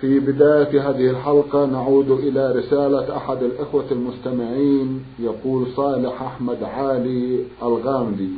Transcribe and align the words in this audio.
في 0.00 0.20
بداية 0.20 0.90
هذه 0.90 1.10
الحلقة 1.10 1.66
نعود 1.66 2.10
إلى 2.10 2.52
رسالة 2.52 3.16
أحد 3.16 3.42
الإخوة 3.42 3.84
المستمعين 3.90 5.04
يقول 5.18 5.66
صالح 5.76 6.22
أحمد 6.22 6.62
عالي 6.62 7.44
الغامدي. 7.62 8.30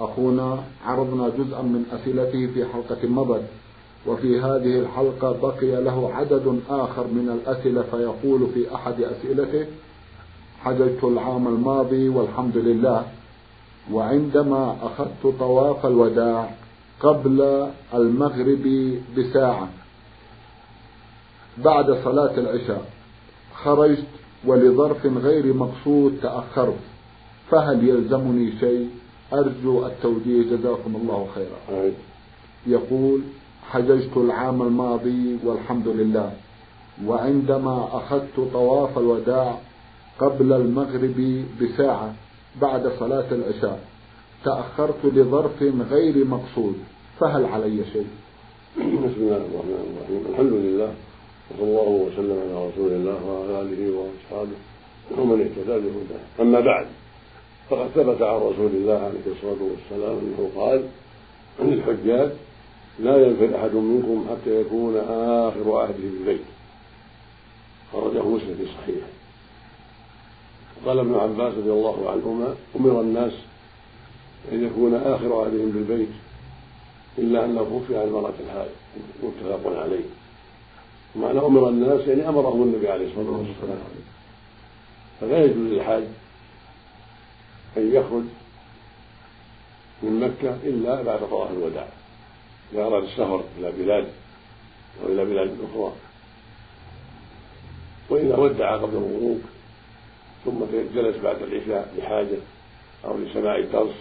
أخونا 0.00 0.58
عرضنا 0.86 1.28
جزءا 1.28 1.62
من 1.62 1.84
أسئلته 1.92 2.46
في 2.46 2.64
حلقة 2.64 3.08
مضت 3.08 3.42
وفي 4.06 4.40
هذه 4.40 4.78
الحلقة 4.78 5.36
بقي 5.42 5.82
له 5.82 6.10
عدد 6.14 6.60
آخر 6.70 7.06
من 7.06 7.40
الأسئلة 7.40 7.82
فيقول 7.82 8.46
في 8.54 8.74
أحد 8.74 8.94
أسئلته 9.02 9.66
حججت 10.60 11.04
العام 11.04 11.48
الماضي 11.48 12.08
والحمد 12.08 12.56
لله 12.56 13.04
وعندما 13.92 14.76
أخذت 14.82 15.38
طواف 15.38 15.86
الوداع 15.86 16.50
قبل 17.00 17.68
المغرب 17.94 18.94
بساعة. 19.18 19.68
بعد 21.58 21.98
صلاة 22.04 22.38
العشاء 22.38 22.84
خرجت 23.54 24.06
ولظرف 24.46 25.06
غير 25.06 25.54
مقصود 25.54 26.18
تأخرت 26.22 26.78
فهل 27.50 27.88
يلزمني 27.88 28.52
شيء؟ 28.60 28.90
أرجو 29.32 29.86
التوجيه 29.86 30.42
جزاكم 30.42 30.96
الله 30.96 31.28
خيرا. 31.34 31.92
يقول 32.66 33.20
حججت 33.70 34.16
العام 34.16 34.62
الماضي 34.62 35.38
والحمد 35.44 35.88
لله 35.88 36.32
وعندما 37.06 37.88
أخذت 37.92 38.40
طواف 38.52 38.98
الوداع 38.98 39.58
قبل 40.18 40.52
المغرب 40.52 41.44
بساعة 41.62 42.14
بعد 42.62 42.92
صلاة 43.00 43.24
العشاء 43.32 43.80
تأخرت 44.44 45.04
لظرف 45.04 45.62
غير 45.90 46.24
مقصود 46.24 46.74
فهل 47.20 47.44
علي 47.44 47.84
شيء؟ 47.92 48.06
بسم 48.76 49.16
الله 49.16 49.36
الرحمن 49.36 49.96
الرحيم. 49.96 50.22
الحمد 50.30 50.52
لله. 50.52 50.94
وصلى 51.50 51.62
الله 51.68 51.88
وسلم 51.88 52.38
على 52.40 52.68
رسول 52.68 52.92
الله 52.92 53.24
وعلى 53.26 53.62
آله 53.62 53.98
وأصحابه 53.98 54.56
ومن 55.18 55.40
اهتدى 55.40 55.78
بهداه. 55.78 56.24
أما 56.40 56.60
بعد 56.60 56.86
فقد 57.70 57.88
ثبت 57.94 58.22
عن 58.22 58.36
رسول 58.36 58.70
الله 58.74 58.98
عليه 58.98 59.20
الصلاة 59.26 59.62
والسلام 59.62 60.18
أنه 60.18 60.50
قال 60.56 60.88
للحجاج 61.60 62.30
لا 62.98 63.26
ينفر 63.26 63.56
أحد 63.56 63.74
منكم 63.74 64.26
حتى 64.30 64.60
يكون 64.60 64.96
آخر 65.08 65.76
عهده 65.76 65.94
بالبيت 65.98 66.40
خرجه 67.92 68.22
مسلم 68.22 68.54
في 68.58 68.66
صحيحه. 68.66 69.06
قال 70.86 70.98
ابن 70.98 71.14
عباس 71.14 71.54
رضي 71.54 71.70
الله 71.70 72.10
عنهما 72.10 72.54
أمر 72.76 73.00
الناس 73.00 73.32
أن 74.52 74.64
يكون 74.64 74.94
آخر 74.94 75.40
عهدهم 75.40 75.70
بالبيت 75.70 76.08
إلا 77.18 77.44
أنه 77.44 77.64
خفي 77.64 77.96
عن 77.96 78.06
المرأة 78.06 78.32
الحائض. 78.46 78.70
متفق 79.22 79.80
عليه. 79.80 80.04
معنى 81.16 81.38
أمر 81.38 81.68
الناس 81.68 82.08
يعني 82.08 82.28
أمرهم 82.28 82.62
النبي 82.62 82.88
عليه 82.88 83.06
الصلاة 83.06 83.30
والسلام. 83.30 83.78
فلا 85.20 85.44
يجوز 85.44 85.56
للحاج 85.56 86.04
أن 87.76 87.94
يخرج 87.94 88.24
من 90.02 90.20
مكة 90.20 90.56
إلا 90.64 91.02
بعد 91.02 91.20
طواف 91.30 91.50
الوداع 91.50 91.88
إذا 92.72 92.82
أراد 92.82 93.02
السفر 93.02 93.44
إلى 93.58 93.72
بلاد 93.72 94.08
أو 95.02 95.12
إلى 95.12 95.24
بلاد 95.24 95.56
أخرى. 95.70 95.92
وإذا 98.10 98.36
ودع 98.36 98.76
قبل 98.76 98.96
الغروب 98.96 99.42
ثم 100.44 100.58
جلس 100.94 101.16
بعد 101.16 101.42
العشاء 101.42 101.94
لحاجة 101.98 102.38
أو 103.04 103.18
لسماع 103.18 103.56
الدرس 103.56 103.94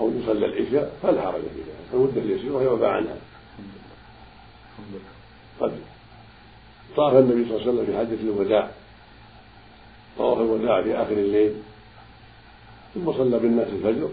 أو 0.00 0.10
يصلى 0.10 0.46
العشاء 0.46 0.96
فلا 1.02 1.22
حرج 1.22 1.40
في 1.40 1.60
ذلك. 1.60 1.94
المده 1.94 2.20
اليسيره 2.20 2.62
يعفى 2.62 2.86
عنها. 2.86 3.16
قد 5.60 5.72
طاف 6.96 7.14
النبي 7.14 7.48
صلى 7.48 7.56
الله 7.56 7.62
عليه 7.62 7.72
وسلم 7.72 7.86
في 7.86 7.98
حجة 7.98 8.30
الوداع. 8.30 8.70
طواف 10.18 10.38
الوداع 10.38 10.82
في 10.82 10.96
آخر 10.96 11.12
الليل. 11.12 11.54
ثم 12.94 13.12
صلى 13.12 13.38
بالناس 13.38 13.68
الفجر. 13.68 14.08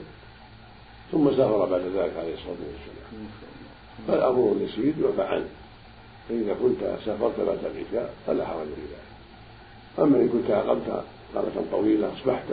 ثم 1.11 1.31
سافر 1.31 1.65
بعد 1.65 1.81
ذلك 1.81 2.13
عليه 2.17 2.33
الصلاة 2.33 2.61
والسلام. 2.71 3.27
فالأمر 4.07 4.55
يسير 4.61 4.93
يعفى 5.03 5.21
عنه 5.21 5.49
فإذا 6.29 6.53
كنت 6.53 6.79
سافرت 7.05 7.39
بعد 7.39 7.57
العشاء 7.65 8.13
فلا 8.27 8.45
حرج 8.45 8.65
في 8.65 8.81
ذلك. 8.81 9.11
أما 9.99 10.17
إن 10.17 10.29
كنت 10.29 10.51
أقمت 10.51 11.03
قامة 11.35 11.65
طويلة 11.71 12.13
أصبحت 12.13 12.45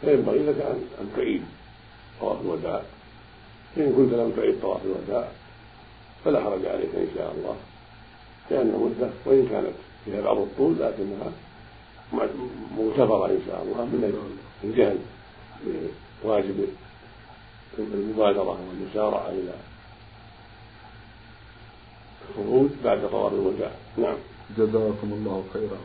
فينبغي 0.00 0.38
لك 0.38 0.60
أن 1.00 1.10
تعيد 1.16 1.42
طواف 2.20 2.40
الوداع. 2.40 2.82
فإن 3.76 3.92
كنت 3.92 4.14
لم 4.14 4.32
تعيد 4.36 4.60
طواف 4.62 4.80
الوداع 4.84 5.28
فلا 6.24 6.40
حرج 6.40 6.66
عليك 6.66 6.94
إن 6.94 7.08
شاء 7.16 7.34
الله. 7.38 7.56
لأن 8.50 8.66
مدة 8.66 9.10
وإن 9.26 9.46
كانت 9.50 9.74
فيها 10.04 10.20
بعض 10.20 10.36
الطول 10.36 10.72
لكنها 10.72 11.32
مغتفرة 12.78 13.26
إن 13.26 13.38
شاء 13.46 13.62
الله 13.62 13.84
من 13.84 14.14
الجهل 14.64 14.98
بواجب 16.24 16.54
المبادرة 17.78 18.58
والمسارعة 18.68 19.28
إلى 19.28 19.54
الخروج 22.30 22.70
بعد 22.84 23.08
طواف 23.10 23.32
الوداع 23.32 23.70
نعم. 23.98 24.16
جزاكم 24.58 25.12
الله 25.12 25.44
خيرا. 25.52 25.78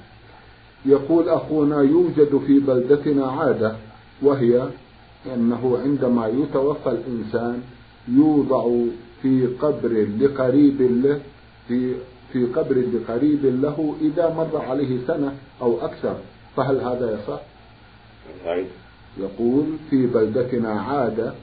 يقول 0.86 1.30
أخونا 1.30 1.82
يوجد 1.82 2.42
في 2.48 2.60
بلدتنا 2.60 3.32
عادة 3.32 3.76
وهي 4.22 4.70
أنه 5.26 5.80
عندما 5.84 6.28
يتوفى 6.28 6.90
الإنسان 6.90 7.62
يوضع 8.08 8.72
في 9.22 9.48
قبر 9.62 10.08
لقريب 10.20 10.82
له 10.82 11.22
في 11.68 11.96
في 12.34 12.46
قبر 12.46 12.76
لقريب 12.94 13.46
له 13.46 13.96
إذا 14.02 14.30
مر 14.30 14.62
عليه 14.70 14.98
سنة 15.08 15.34
أو 15.62 15.86
أكثر 15.86 16.16
فهل 16.58 16.82
هذا 16.82 17.20
يصح؟ 17.20 17.42
يقول 19.18 19.66
في 19.90 20.08
بلدتنا 20.08 20.82
عادة 20.82 21.34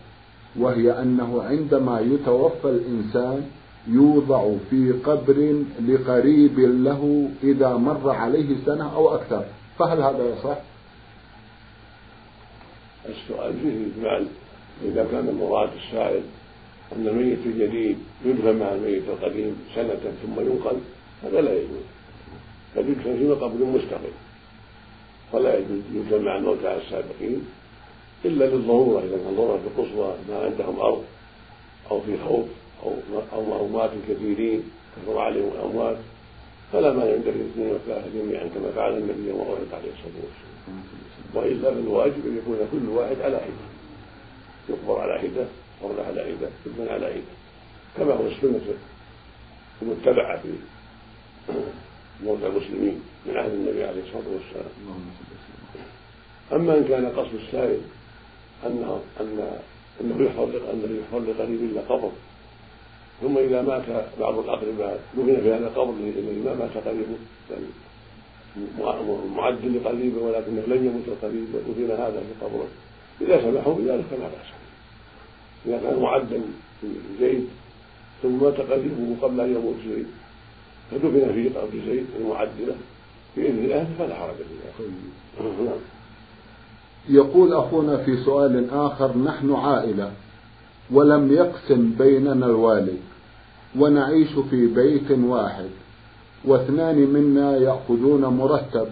وهي 0.58 1.02
أنه 1.02 1.42
عندما 1.42 2.00
يتوفى 2.00 2.68
الإنسان 2.68 3.46
يوضع 3.88 4.50
في 4.70 4.92
قبر 4.92 5.62
لقريب 5.88 6.58
له 6.60 7.30
إذا 7.42 7.76
مر 7.76 8.10
عليه 8.10 8.56
سنة 8.66 8.94
أو 8.94 9.14
أكثر 9.14 9.44
فهل 9.78 10.00
هذا 10.00 10.34
يصح؟ 10.34 10.58
السؤال 13.08 13.54
فيه 13.62 13.86
إجمال 13.86 14.26
إذا 14.84 15.06
كان 15.12 15.34
مراد 15.40 15.68
السائل 15.76 16.22
أن 16.96 17.08
الميت 17.08 17.38
الجديد 17.46 17.98
يدفن 18.24 18.56
مع 18.56 18.72
الميت 18.72 19.02
القديم 19.08 19.56
سنة 19.74 20.00
ثم 20.22 20.40
ينقل 20.40 20.76
هذا 21.22 21.40
لا 21.40 21.52
يجوز. 21.52 21.86
بل 22.76 22.88
يدفن 22.88 23.18
في 23.18 23.28
قبر 23.30 23.64
مستقل. 23.64 24.12
ولا 25.32 25.58
يجوز 25.58 25.80
يدفن 25.94 26.24
مع 26.24 26.36
الموتى 26.36 26.76
السابقين 26.76 27.46
إلا 28.24 28.44
للضرورة 28.44 28.98
إذا 29.00 29.16
كان 29.16 29.34
ضرورة 29.36 29.60
القصوى 29.66 30.14
ما 30.28 30.38
عندهم 30.44 30.80
أرض 30.80 31.04
أو 31.90 32.00
في 32.00 32.18
خوف 32.28 32.46
أو 32.82 32.92
أو 33.32 33.66
أموات 33.66 33.90
كثيرين 34.08 34.62
كثر 34.96 35.18
عليهم 35.18 35.50
الأموات 35.58 35.96
فلا 36.72 36.92
مانع 36.92 37.16
دفن 37.16 37.28
الاثنين 37.28 37.72
والثلاثة 37.72 38.06
جميعا 38.14 38.44
كما 38.44 38.70
فعل 38.76 38.98
النبي 38.98 39.28
يوم 39.28 39.40
عليه 39.40 39.62
الصلاة 39.62 40.18
والسلام 40.24 40.82
وإلا 41.34 41.74
فالواجب 41.74 42.26
أن 42.26 42.38
يكون 42.38 42.58
كل 42.72 42.88
واحد 42.88 43.20
على 43.20 43.36
حدة. 43.36 43.68
يقبر 44.68 45.00
على 45.00 45.18
حدة. 45.18 45.46
قبر 45.82 46.02
على 46.02 46.20
عدة 46.20 46.48
يدفن 46.66 46.88
على 46.88 47.06
عدة 47.06 47.34
كما 47.96 48.14
هو 48.14 48.26
السنة 48.26 48.60
المتبعة 49.82 50.42
في 50.42 50.48
موتى 52.24 52.46
المسلمين 52.46 53.00
من 53.26 53.36
عهد 53.36 53.52
النبي 53.52 53.84
عليه 53.84 54.02
الصلاة 54.02 54.28
والسلام. 54.34 54.72
أما 56.52 56.78
إن 56.78 56.84
كان 56.84 57.06
قصد 57.06 57.34
السائل 57.34 57.80
أن 58.66 59.00
أن 59.20 59.58
أنه 60.00 60.24
يحفر 60.24 60.44
أنه 60.72 61.00
يحفر 61.00 61.18
لقريب 61.18 61.60
إلا 61.62 61.80
قبر 61.80 62.10
ثم 63.20 63.38
إذا 63.38 63.62
مات 63.62 63.82
بعض 64.20 64.38
الأقرباء 64.38 65.00
دفن 65.14 65.40
في 65.40 65.52
هذا 65.52 65.66
القبر 65.66 65.90
الذي 65.90 66.42
ما 66.44 66.54
مات 66.54 66.84
قريبه 66.86 67.16
يعني 67.50 67.66
معد 69.36 69.64
لقريبه 69.64 70.22
ولكنه 70.22 70.62
لم 70.66 70.86
يمت 70.86 71.08
القريب 71.08 71.46
ودفن 71.54 71.90
هذا 71.90 72.20
في 72.20 72.44
قبره. 72.44 72.68
إذا 73.20 73.42
سمحوا 73.42 73.74
بذلك 73.74 74.04
فلا 74.10 74.28
بأس. 74.28 74.57
إذا 75.66 75.78
كان 75.78 76.02
معدا 76.02 76.40
زيد 77.20 77.46
ثم 78.22 78.42
مات 78.42 78.60
قريبه 78.60 79.16
قبل 79.22 79.40
أن 79.40 79.54
يموت 79.54 79.76
زيد. 79.88 80.06
فدفن 80.90 81.32
في 81.34 81.48
قبر 81.48 81.70
زيد 81.86 82.06
المعد 82.20 82.48
له 82.66 82.74
بإذن 83.36 83.58
الله 83.58 83.86
فلا 83.98 84.14
حرج 84.14 84.36
في 84.36 84.82
ذلك 84.84 84.90
نعم. 85.40 85.78
يقول 87.08 87.52
أخونا 87.52 87.96
في 87.96 88.24
سؤال 88.24 88.70
آخر 88.70 89.18
نحن 89.18 89.52
عائلة 89.54 90.10
ولم 90.90 91.32
يقسم 91.32 91.92
بيننا 91.98 92.46
الوالد 92.46 92.98
ونعيش 93.78 94.28
في 94.50 94.66
بيت 94.66 95.10
واحد 95.10 95.68
واثنان 96.44 96.96
منا 96.96 97.56
يأخذون 97.56 98.24
مرتب 98.24 98.86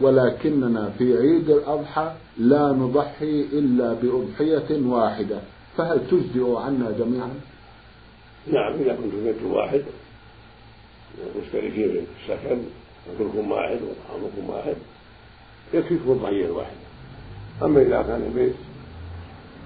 ولكننا 0.00 0.90
في 0.98 1.18
عيد 1.18 1.50
الأضحى 1.50 2.12
لا 2.38 2.72
نضحي 2.72 3.40
إلا 3.52 3.92
بأضحية 3.92 4.86
واحدة. 4.86 5.40
فهل 5.76 6.06
تجزئ 6.10 6.56
عنا 6.56 6.90
جميعا؟ 6.98 7.40
نعم 8.52 8.72
إذا 8.72 8.94
كنت 8.94 9.14
في 9.14 9.24
بيت 9.24 9.42
واحد 9.42 9.82
مشتركين 11.42 11.90
في 11.90 12.32
السكن 12.32 12.62
وكلكم 13.08 13.50
واحد 13.50 13.78
وطعامكم 13.82 14.50
واحد 14.50 14.76
يكفيكم 15.74 16.10
الضحية 16.10 16.44
الواحدة 16.44 16.76
أما 17.62 17.82
إذا 17.82 18.02
كان 18.02 18.22
البيت 18.22 18.54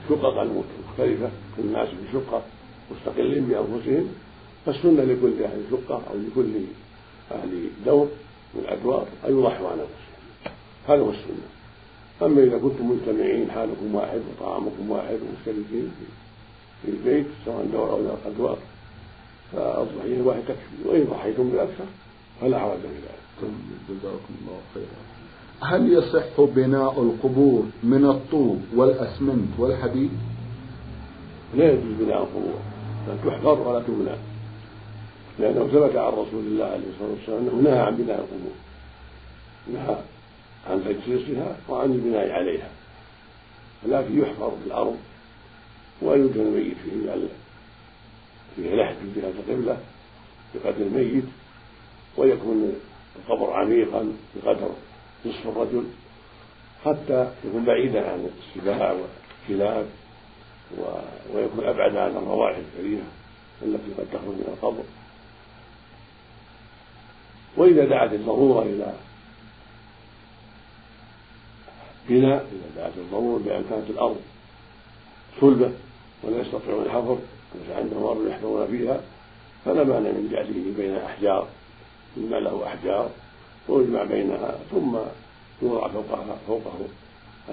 شققا 0.09 0.45
مختلفة 0.45 1.31
كل 1.57 1.63
الناس 1.63 1.89
في 1.89 2.13
شقة 2.13 2.43
مستقلين 2.91 3.45
بأنفسهم 3.45 4.09
فالسنة 4.67 5.05
لكل 5.05 5.43
أهل 5.43 5.63
شقة 5.71 6.03
أو 6.11 6.15
لكل 6.15 6.55
أهل 7.33 7.69
دور 7.87 8.09
من 8.55 8.61
الأدوار 8.61 9.07
أن 9.27 9.39
يضحوا 9.39 9.69
عن 9.69 9.79
أنفسهم 9.79 10.55
هذا 10.89 11.01
هو 11.01 11.11
السنة. 11.11 11.54
أما 12.23 12.43
إذا 12.43 12.59
كنتم 12.59 12.91
مجتمعين 12.91 13.51
حالكم 13.51 13.95
واحد 13.95 14.21
وطعامكم 14.31 14.91
واحد 14.91 15.19
ومشتركين 15.23 15.93
في 16.83 16.91
البيت 16.91 17.27
سواء 17.45 17.67
دور 17.73 17.91
أو 17.91 18.01
أدوار 18.27 18.59
فالضحية 19.53 20.17
الواحد 20.17 20.41
تكفي 20.49 20.89
وإن 20.89 21.05
ضحيتم 21.05 21.51
بالأكثر 21.51 21.85
فلا 22.41 22.59
حرج 22.59 22.79
في 22.81 22.87
ذلك. 22.87 23.51
جزاكم 23.89 24.35
الله 24.41 24.61
خيرا. 24.75 25.05
هل 25.61 25.93
يصح 25.93 26.41
بناء 26.41 27.03
القبور 27.03 27.63
من 27.83 28.05
الطوب 28.05 28.61
والأسمنت 28.77 29.59
والحديد؟ 29.59 30.11
لا 31.55 31.73
يجوز 31.73 31.93
بناء 32.01 32.23
القبور 32.23 32.59
بل 33.09 33.31
تحفر 33.31 33.69
ولا 33.69 33.81
تبنى 33.81 34.17
لأنه 35.39 35.67
ثبت 35.67 35.97
عن 35.97 36.13
رسول 36.13 36.45
الله 36.47 36.65
عليه 36.65 36.85
الصلاة 36.95 37.11
والسلام 37.11 37.49
أنه 37.49 37.71
نهى 37.71 37.79
عن 37.79 37.97
بناء 37.97 38.19
القبور. 38.21 38.55
نهى. 39.73 39.97
عن 40.67 40.85
تجسيسها 40.85 41.57
وعن 41.69 41.93
البناء 41.93 42.31
عليها. 42.31 42.71
ولكن 43.85 44.23
يحفر 44.23 44.51
في 44.51 44.67
الأرض 44.67 44.99
ويدفن 46.03 46.41
الميت 46.41 46.77
فيه 46.85 47.29
فيه 48.57 48.75
لحد 48.75 48.97
جهة 49.17 49.29
القبلة 49.29 49.79
بقدر 50.55 50.87
الميت 50.87 51.25
ويكون 52.17 52.73
القبر 53.17 53.53
عميقا 53.53 54.13
بقدر 54.37 54.71
نصف 55.27 55.47
الرجل 55.47 55.85
حتى 56.85 57.33
يكون 57.45 57.65
بعيدا 57.65 58.11
عن 58.13 58.31
السباع 58.57 58.93
والكلاب 58.93 59.87
ويكون 61.35 61.65
أبعد 61.65 61.97
عن 61.97 62.11
الروائح 62.11 62.57
الكريهة 62.57 63.07
التي 63.63 63.93
قد 63.99 64.07
تخرج 64.13 64.35
من 64.35 64.55
القبر. 64.57 64.85
وإذا 67.57 67.85
دعت 67.85 68.13
الضرورة 68.13 68.63
إلى 68.63 68.95
بناء 72.09 72.47
إذا 72.53 72.83
دعت 72.83 72.93
الضرورة 72.97 73.39
بأن 73.39 73.65
كانت 73.71 73.91
الأرض 73.91 74.17
صلبة 75.41 75.71
ولا 76.23 76.41
يستطيعون 76.41 76.83
الحفر 76.83 77.19
ليس 77.55 77.77
عندهم 77.77 78.05
أرض 78.05 78.29
يحفرون 78.29 78.67
فيها 78.67 79.01
فلا 79.65 79.85
مانع 79.85 80.11
من 80.11 80.29
جعله 80.33 80.73
بين 80.77 80.97
أحجار 80.97 81.47
مما 82.17 82.37
له 82.37 82.67
أحجار 82.67 83.11
ويجمع 83.69 84.05
بينها 84.05 84.59
ثم 84.71 84.97
يوضع 85.63 85.89
فوقها 85.89 86.37
فوقه 86.47 86.79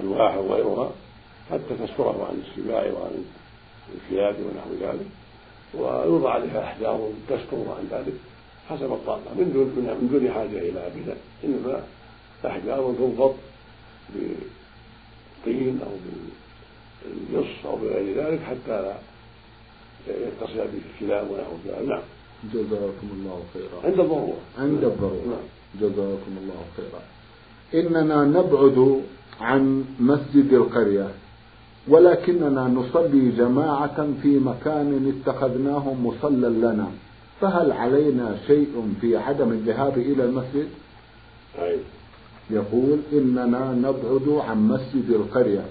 ألواح 0.02 0.38
وغيرها 0.38 0.92
حتى 1.52 1.76
تستره 1.80 2.28
عن 2.30 2.44
السباع 2.48 2.84
وعن 2.84 3.26
الكلاب 3.96 4.36
ونحو 4.36 4.74
ذلك 4.82 5.06
ويوضع 5.74 6.30
عليها 6.30 6.64
أحجار 6.64 7.10
تستر 7.30 7.58
عن 7.58 7.88
ذلك 7.92 8.14
حسب 8.70 8.94
الطاقة. 8.94 9.34
من 9.36 9.52
دون 9.54 9.66
من 9.66 10.08
دون 10.12 10.32
حاجة 10.32 10.58
إلى 10.70 10.92
بناء 10.96 11.18
إنما 11.44 11.84
أحجار 12.46 12.94
تنفض 13.00 13.36
بالطين 14.16 15.80
أو 15.86 15.92
بالجص 17.02 17.66
أو 17.66 17.76
بغير 17.76 18.18
ذلك 18.18 18.40
حتى 18.40 18.82
لا 18.82 18.96
يتصل 20.08 20.56
به 20.56 20.82
الكلاب 20.94 21.32
ونحو 21.32 21.54
ذلك. 21.68 21.90
نعم. 21.90 22.02
جزاكم 22.54 23.08
الله 23.14 23.44
خيرا. 23.54 23.86
عند 23.86 24.00
الضرورة. 24.00 24.38
عند 24.60 24.84
الضرورة. 24.84 25.26
نعم. 25.26 25.48
جزاكم 25.82 26.38
الله 26.42 26.66
خيرا. 26.78 27.02
إننا 27.74 28.26
نبعد 28.26 29.02
عن 29.42 29.86
مسجد 30.00 30.54
القرية 30.54 31.08
ولكننا 31.88 32.68
نصلي 32.68 33.32
جماعة 33.32 34.08
في 34.22 34.40
مكان 34.40 35.14
اتخذناه 35.14 35.94
مصلى 35.94 36.50
لنا. 36.50 36.92
فهل 37.42 37.72
علينا 37.72 38.38
شيء 38.48 38.94
في 39.02 39.18
عدم 39.18 39.52
الذهاب 39.52 39.98
إلى 39.98 40.26
المسجد؟ 40.26 40.68
أي. 41.60 41.80
يقول 42.54 43.00
إننا 43.14 43.74
نبعد 43.74 44.42
عن 44.50 44.68
مسجد 44.68 45.10
القرية 45.10 45.66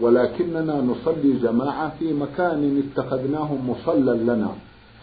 ولكننا 0.00 0.80
نصلي 0.80 1.32
جماعة 1.42 1.92
في 1.98 2.12
مكان 2.12 2.82
اتخذناه 2.82 3.54
مصلى 3.54 4.12
لنا 4.12 4.54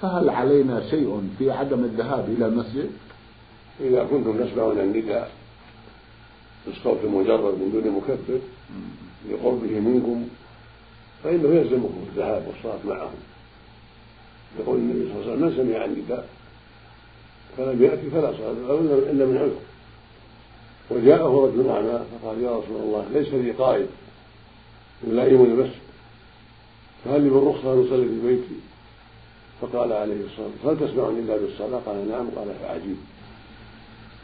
فهل 0.01 0.29
علينا 0.29 0.89
شيء 0.89 1.29
في 1.37 1.51
عدم 1.51 1.83
الذهاب 1.83 2.29
إلى 2.37 2.45
المسجد؟ 2.45 2.89
إذا 3.81 4.03
كنتم 4.03 4.43
تسمعون 4.43 4.79
النداء 4.79 5.31
بالصوت 6.65 6.97
المجرد 7.03 7.53
من 7.53 7.71
دون 7.73 7.93
مكبر 7.93 8.39
لقربه 9.29 9.79
منكم 9.79 10.27
فإنه 11.23 11.49
يلزمكم 11.49 12.05
الذهاب 12.09 12.47
والصلاة 12.47 12.95
معهم 12.95 13.15
يقول 14.59 14.77
النبي 14.77 15.09
صلى 15.13 15.21
الله 15.21 15.31
عليه 15.31 15.45
وسلم 15.45 15.65
من 15.65 15.73
سمع 15.73 15.85
النداء 15.85 16.27
فلم 17.57 17.83
يأتي 17.83 18.09
فلا 18.09 18.33
صلاة 18.37 18.79
إلا 19.11 19.25
من 19.25 19.37
عذر 19.37 19.74
وجاءه 20.91 21.45
رجل 21.45 21.69
أعمى 21.69 21.99
فقال 22.21 22.43
يا 22.43 22.49
رسول 22.49 22.81
الله 22.81 23.05
ليس 23.13 23.27
لي 23.27 23.51
قائد 23.51 23.87
يلائم 25.07 25.43
المسجد 25.43 25.85
فهل 27.05 27.21
لي 27.21 27.29
من 27.29 27.47
رخصة 27.47 27.73
أن 27.73 27.87
أصلي 27.87 28.05
في 28.05 28.27
بيتي؟ 28.27 28.55
فقال 29.61 29.93
عليه 29.93 30.25
الصلاة 30.25 30.47
والسلام 30.47 30.77
هل 30.77 30.89
تسمعني 30.89 31.19
إلا 31.19 31.37
بالصلاة؟ 31.37 31.79
قال 31.85 32.09
نعم. 32.09 32.27
قال 32.35 32.47
فعجيب 32.61 32.97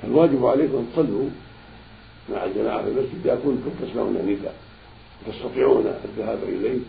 فالواجب 0.01 0.45
عليكم 0.45 0.77
أن 0.77 0.87
تصلوا 0.93 1.29
مع 2.29 2.45
الجماعة 2.45 2.83
في 2.83 2.89
المسجد 2.89 3.19
إذا 3.25 3.35
كنتم 3.35 3.69
تسمعون 3.81 4.15
النداء 4.15 4.55
تستطيعون 5.27 5.85
الذهاب 6.05 6.39
إليه. 6.43 6.79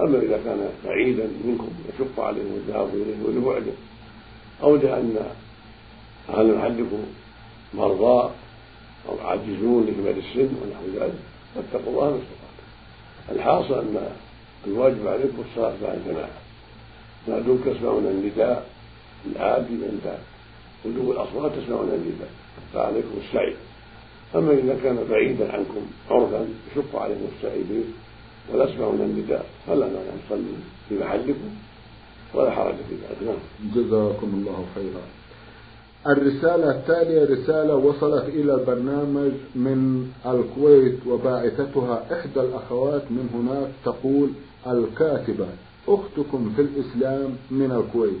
أما 0.00 0.18
إذا 0.18 0.40
كان 0.44 0.68
بعيدا 0.84 1.28
منكم 1.44 1.68
يشق 1.88 2.20
عليهم 2.20 2.54
الذهاب 2.56 2.88
إليه 2.94 3.26
ولبعده 3.26 3.72
أو 4.62 4.76
لأن 4.76 5.16
أهل 6.28 6.54
محلكم 6.54 7.02
مرضى 7.74 8.30
أو 9.08 9.26
عاجزون 9.26 9.86
لكبر 9.86 10.10
السن 10.10 10.48
ونحو 10.62 10.84
ذلك 11.00 11.14
فاتقوا 11.54 11.92
الله 11.92 12.10
ما 12.10 12.16
استطعتم. 12.16 12.66
الحاصل 13.30 13.74
أن 13.74 14.08
الواجب 14.66 15.06
عليكم 15.06 15.42
الصلاة 15.50 15.74
مع 15.82 15.94
الجماعة. 15.94 16.38
ما 17.28 17.38
دمتم 17.38 17.74
تسمعون 17.74 18.06
النداء 18.06 18.66
العادي 19.26 19.74
عند 19.74 20.18
ولو 20.84 21.12
الأصوات 21.12 21.52
تسمعون 21.52 21.88
النداء 21.88 22.30
فعليكم 22.74 23.18
السعي. 23.28 23.54
أما 24.34 24.52
إذا 24.52 24.78
كان 24.82 25.06
بعيدا 25.10 25.52
عنكم 25.52 25.86
عرفا 26.10 26.48
يشق 26.72 26.96
عليكم 26.96 27.26
السعي 27.36 27.62
به 27.62 27.84
ولا 28.52 28.70
يسمعون 28.70 29.00
النداء 29.00 29.46
فلا 29.66 29.86
مانع 29.86 30.12
أن 30.30 30.62
في 30.88 30.98
محلكم 30.98 31.50
ولا 32.34 32.50
حرج 32.50 32.74
في 32.74 32.94
ذلك 32.94 33.22
نعم. 33.22 33.72
جزاكم 33.74 34.30
الله 34.34 34.66
خيرا. 34.74 35.02
الرسالة 36.06 36.70
التالية 36.70 37.24
رسالة 37.24 37.74
وصلت 37.76 38.28
إلى 38.28 38.54
البرنامج 38.54 39.32
من 39.54 40.12
الكويت 40.26 41.06
وباعثتها 41.06 42.04
إحدى 42.12 42.40
الأخوات 42.40 43.02
من 43.10 43.28
هناك 43.34 43.70
تقول 43.84 44.30
الكاتبة 44.66 45.46
أختكم 45.88 46.52
في 46.56 46.62
الإسلام 46.62 47.36
من 47.50 47.72
الكويت. 47.72 48.20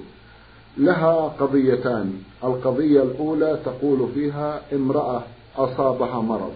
لها 0.76 1.28
قضيتان 1.40 2.12
القضية 2.44 3.02
الأولى 3.02 3.58
تقول 3.64 4.08
فيها 4.14 4.60
امرأة 4.72 5.22
أصابها 5.56 6.20
مرض 6.20 6.52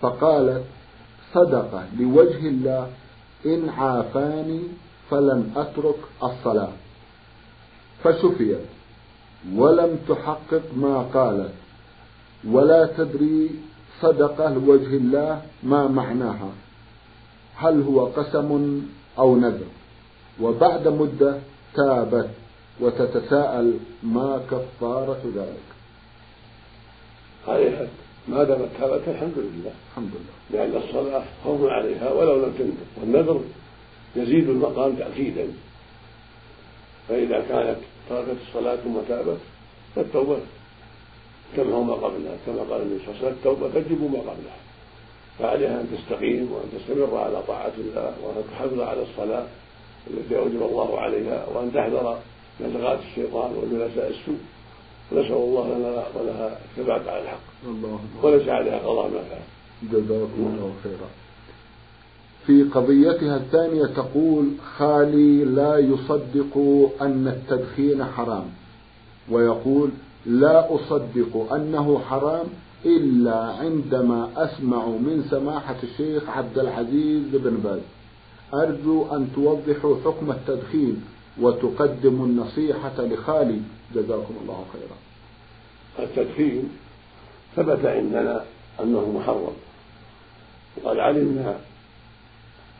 فقالت 0.00 0.64
صدقة 1.34 1.84
لوجه 2.00 2.48
الله 2.48 2.88
إن 3.46 3.68
عافاني 3.68 4.60
فلن 5.10 5.50
أترك 5.56 5.98
الصلاة. 6.22 6.72
فشفيت. 8.04 8.75
ولم 9.54 9.98
تحقق 10.08 10.62
ما 10.76 10.98
قالت 11.14 11.52
ولا 12.44 12.86
تدري 12.86 13.50
صدقة 14.00 14.54
لوجه 14.54 14.96
الله 14.96 15.42
ما 15.62 15.88
معناها 15.88 16.50
هل 17.56 17.82
هو 17.82 18.06
قسم 18.06 18.82
أو 19.18 19.36
نذر. 19.36 19.66
وبعد 20.40 20.88
مدة 20.88 21.38
تابت 21.74 22.30
وتتساءل 22.80 23.78
ما 24.02 24.40
كفارة 24.50 25.20
ذلك. 25.36 25.66
عليها 27.48 27.88
ما 28.28 28.44
دامت 28.44 28.68
تابت 28.80 29.08
الحمد 29.08 29.34
لله. 29.36 29.72
الحمد 29.90 30.10
لله. 30.10 30.36
لأن 30.50 30.82
الصلاة 30.82 31.24
فرض 31.44 31.64
عليها 31.64 32.12
ولو 32.12 32.46
لم 32.46 32.52
تنذر. 32.58 32.86
والنذر 33.00 33.40
يزيد 34.16 34.48
المقام 34.48 34.96
تأكيدا. 34.96 35.46
فإذا 37.08 37.40
كانت 37.48 37.78
تركت 38.08 38.36
الصلاة 38.48 38.76
ثم 38.76 38.94
تابت 39.08 39.38
فالتوبة 39.94 40.38
تمحو 41.56 41.82
ما 41.82 41.94
قبلها 41.94 42.36
كما 42.46 42.62
قال 42.70 42.82
النبي 42.82 42.98
صلى 43.04 43.14
الله 43.14 43.18
عليه 43.18 43.18
وسلم 43.18 43.36
التوبة 43.38 43.68
تجب 43.68 44.02
ما 44.12 44.18
قبلها. 44.18 44.56
فعليها 45.38 45.80
أن 45.80 45.96
تستقيم 45.96 46.52
وأن 46.52 46.68
تستمر 46.72 47.16
على 47.16 47.42
طاعة 47.42 47.72
الله 47.78 48.14
وأن 48.22 48.44
تحافظ 48.50 48.80
على 48.80 49.02
الصلاة 49.02 49.46
التي 50.10 50.38
أوجب 50.38 50.62
الله 50.62 51.00
عليها 51.00 51.46
وأن 51.54 51.72
تحذر 51.72 52.18
نزغات 52.60 52.98
الشيطان 53.10 53.50
وجلساء 53.56 54.08
السوء. 54.10 54.38
ونسأل 55.12 55.32
الله 55.32 55.78
لنا 55.78 56.04
ولها 56.14 56.58
الثبات 56.64 57.08
على 57.08 57.22
الحق. 57.22 57.46
الله 57.64 58.00
وليس 58.22 58.48
عليها 58.48 58.78
قضاء 58.78 59.08
ما 59.08 59.20
فعل. 59.30 59.40
جزاكم 59.82 60.32
الله 60.38 60.74
خيرا. 60.82 61.08
في 62.46 62.62
قضيتها 62.62 63.36
الثانية 63.36 63.86
تقول 63.86 64.50
خالي 64.76 65.44
لا 65.44 65.78
يصدق 65.78 66.56
أن 67.00 67.28
التدخين 67.28 68.04
حرام. 68.04 68.44
ويقول 69.30 69.90
لا 70.26 70.74
أصدق 70.74 71.52
أنه 71.52 71.98
حرام 71.98 72.46
إلا 72.84 73.36
عندما 73.36 74.30
أسمع 74.36 74.86
من 74.86 75.24
سماحة 75.30 75.76
الشيخ 75.82 76.28
عبد 76.28 76.58
العزيز 76.58 77.22
بن 77.32 77.56
باز. 77.56 77.80
أرجو 78.54 79.06
أن 79.12 79.28
توضحوا 79.34 79.96
حكم 80.04 80.30
التدخين 80.30 81.04
وتقدموا 81.40 82.26
النصيحة 82.26 82.94
لخالي. 82.98 83.60
جزاكم 83.94 84.34
الله 84.42 84.64
خيرا. 84.72 84.96
التدخين 86.08 86.68
ثبت 87.56 87.84
عندنا 87.84 88.44
أنه 88.80 89.12
محرم. 89.18 89.56
وقد 90.84 90.98
علمنا 90.98 91.56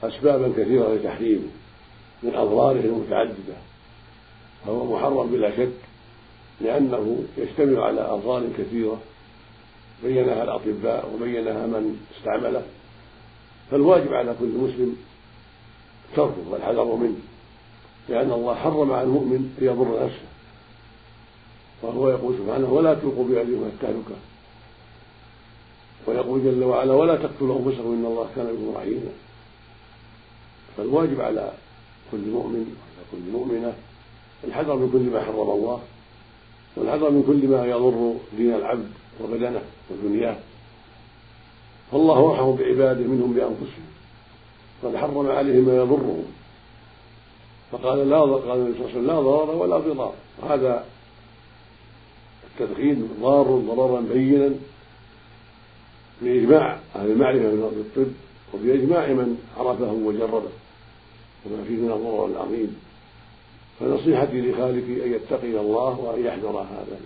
أسبابا 0.08 0.52
كثيرة 0.62 0.94
لتحريمه 0.94 1.48
من 2.22 2.34
أضراره 2.34 2.80
المتعددة 2.80 3.54
فهو 4.66 4.96
محرم 4.96 5.26
بلا 5.26 5.56
شك 5.56 5.72
لأنه 6.60 7.24
يشتمل 7.38 7.80
على 7.80 8.00
أضرار 8.00 8.42
كثيرة 8.58 9.00
بينها 10.02 10.42
الأطباء 10.44 11.10
وبينها 11.14 11.66
من 11.66 12.00
استعمله 12.18 12.62
فالواجب 13.70 14.12
على 14.12 14.34
كل 14.40 14.48
مسلم 14.48 14.96
تركه 16.16 16.50
والحذر 16.50 16.84
منه 16.84 17.16
لأن 18.08 18.32
الله 18.32 18.54
حرم 18.54 18.92
على 18.92 19.02
المؤمن 19.02 19.56
أن 19.60 19.66
يضر 19.66 20.04
نفسه 20.04 20.26
وهو 21.82 22.10
يقول 22.10 22.34
سبحانه 22.38 22.72
ولا 22.72 22.94
تلقوا 22.94 23.24
بأيديكم 23.24 23.64
التهلكة 23.64 24.16
ويقول 26.06 26.44
جل 26.44 26.64
وعلا 26.64 26.94
ولا 26.94 27.16
تقتلوا 27.16 27.58
أنفسكم 27.58 27.92
إن 27.92 28.04
الله 28.04 28.28
كان 28.36 28.46
بكم 28.46 28.76
رحيما. 28.76 29.10
فالواجب 30.76 31.20
على 31.20 31.52
كل 32.12 32.30
مؤمن 32.30 32.76
وعلى 32.76 33.04
كل 33.12 33.32
مؤمنة 33.32 33.74
الحذر 34.44 34.76
من 34.76 34.90
كل 34.92 35.10
ما 35.10 35.24
حرم 35.24 35.50
الله 35.50 35.80
والحذر 36.76 37.10
من 37.10 37.22
كل 37.26 37.48
ما 37.48 37.66
يضر 37.66 38.14
دين 38.36 38.54
العبد 38.54 38.90
وبدنه 39.20 39.62
ودنياه. 39.90 40.36
فالله 41.92 42.30
ارحم 42.30 42.56
بعباده 42.56 43.04
منهم 43.04 43.32
بأنفسهم 43.32 43.86
قد 44.82 44.96
حرم 44.96 45.30
عليهم 45.30 45.64
ما 45.64 45.76
يضرهم 45.76 46.24
فقال 47.72 48.10
لا 48.10 48.20
قال 48.20 48.60
النبي 48.60 48.78
صلى 48.78 48.86
الله 48.86 48.90
عليه 48.90 48.98
وسلم 48.98 49.06
لا 49.06 49.20
ضرر 49.20 49.54
ولا 49.56 49.78
ضرار. 49.78 50.14
هذا 50.48 50.84
التدخين 52.50 53.08
ضار 53.20 53.44
ضررا 53.44 54.00
بينا 54.00 54.50
بإجماع 56.22 56.78
أهل 56.96 57.10
المعرفة 57.10 57.38
من 57.38 57.84
الطب 57.86 58.12
وبإجماع 58.54 59.06
من 59.06 59.38
عرفه 59.58 59.92
وجربه. 59.92 60.50
وما 61.46 61.64
فيه 61.64 61.76
من 61.76 61.92
الضرر 61.92 62.26
العظيم. 62.26 62.76
فنصيحتي 63.80 64.40
لخالك 64.40 64.84
أن 64.84 65.12
يتقي 65.12 65.60
الله 65.60 66.00
وأن 66.00 66.26
يحذر 66.26 66.58
هذا 66.60 66.98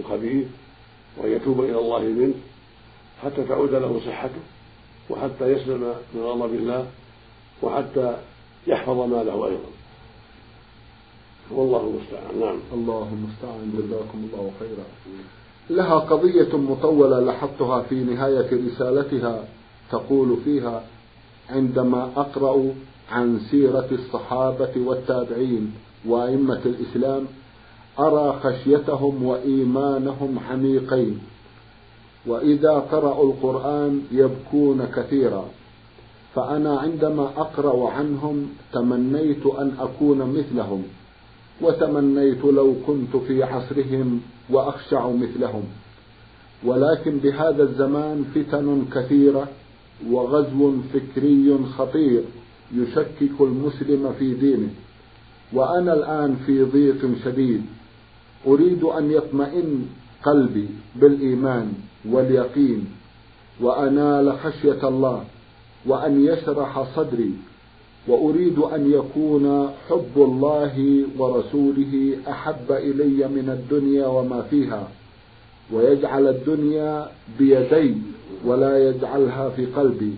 الخبيث 0.00 0.46
وأن 1.16 1.32
يتوب 1.32 1.60
إلى 1.60 1.78
الله 1.78 1.98
منه 1.98 2.34
حتى 3.22 3.44
تعود 3.44 3.74
له 3.74 4.00
صحته 4.06 4.40
وحتى 5.10 5.52
يسلم 5.52 5.94
من 6.14 6.20
غضب 6.22 6.54
الله 6.54 6.86
وحتى 7.62 8.16
يحفظ 8.66 8.98
ماله 9.00 9.46
أيضا. 9.46 9.70
والله 11.50 11.80
المستعان. 11.80 12.40
نعم. 12.40 12.58
الله 12.72 13.08
المستعان. 13.12 13.72
جزاكم 13.78 14.28
الله 14.32 14.52
خيرا. 14.60 14.84
لها 15.70 15.98
قضية 15.98 16.56
مطولة 16.56 17.20
لاحظتها 17.20 17.82
في 17.82 17.94
نهاية 17.94 18.66
رسالتها 18.66 19.44
تقول 19.90 20.36
فيها 20.44 20.84
عندما 21.50 22.12
أقرأ 22.16 22.74
عن 23.10 23.40
سيرة 23.50 23.88
الصحابة 23.92 24.70
والتابعين 24.76 25.72
وأئمة 26.06 26.60
الإسلام 26.66 27.26
أرى 27.98 28.40
خشيتهم 28.42 29.22
وإيمانهم 29.22 30.38
عميقين. 30.50 31.18
وإذا 32.26 32.72
قرأوا 32.72 33.32
القرآن 33.32 34.02
يبكون 34.12 34.86
كثيرا. 34.96 35.44
فأنا 36.34 36.78
عندما 36.78 37.30
أقرأ 37.36 37.90
عنهم 37.90 38.48
تمنيت 38.72 39.46
أن 39.46 39.72
أكون 39.80 40.18
مثلهم 40.18 40.82
وتمنيت 41.60 42.44
لو 42.44 42.74
كنت 42.86 43.16
في 43.16 43.42
عصرهم 43.42 44.20
وأخشع 44.50 45.10
مثلهم. 45.10 45.64
ولكن 46.64 47.18
بهذا 47.18 47.62
الزمان 47.62 48.24
فتن 48.34 48.84
كثيرة 48.94 49.48
وغزو 50.10 50.72
فكري 50.92 51.58
خطير. 51.78 52.22
يشكك 52.74 53.40
المسلم 53.40 54.14
في 54.18 54.34
دينه. 54.34 54.68
وأنا 55.52 55.92
الآن 55.94 56.36
في 56.46 56.62
ضيق 56.62 57.10
شديد. 57.24 57.62
أريد 58.46 58.82
أن 58.84 59.10
يطمئن 59.10 59.86
قلبي 60.24 60.68
بالإيمان 60.96 61.72
واليقين 62.08 62.84
وأنال 63.60 64.38
خشية 64.38 64.88
الله 64.88 65.24
وأن 65.86 66.24
يشرح 66.24 66.96
صدري 66.96 67.32
وأريد 68.08 68.58
أن 68.58 68.92
يكون 68.92 69.70
حب 69.88 70.14
الله 70.16 71.04
ورسوله 71.18 72.16
أحب 72.28 72.72
إلي 72.72 73.28
من 73.28 73.48
الدنيا 73.58 74.06
وما 74.06 74.42
فيها 74.42 74.88
ويجعل 75.72 76.28
الدنيا 76.28 77.08
بيدي 77.38 77.94
ولا 78.44 78.88
يجعلها 78.88 79.48
في 79.48 79.66
قلبي 79.66 80.12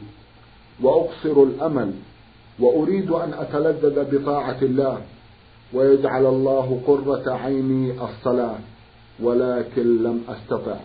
وأقصر 0.83 1.43
الأمل 1.43 1.93
وأريد 2.61 3.11
أن 3.11 3.35
أتلذذ 3.35 4.19
بطاعة 4.19 4.59
الله 4.63 5.01
ويجعل 5.73 6.27
الله 6.27 6.81
قرة 6.87 7.33
عيني 7.33 7.93
الصلاة 7.93 8.59
ولكن 9.21 10.03
لم 10.03 10.23
أستطع. 10.29 10.77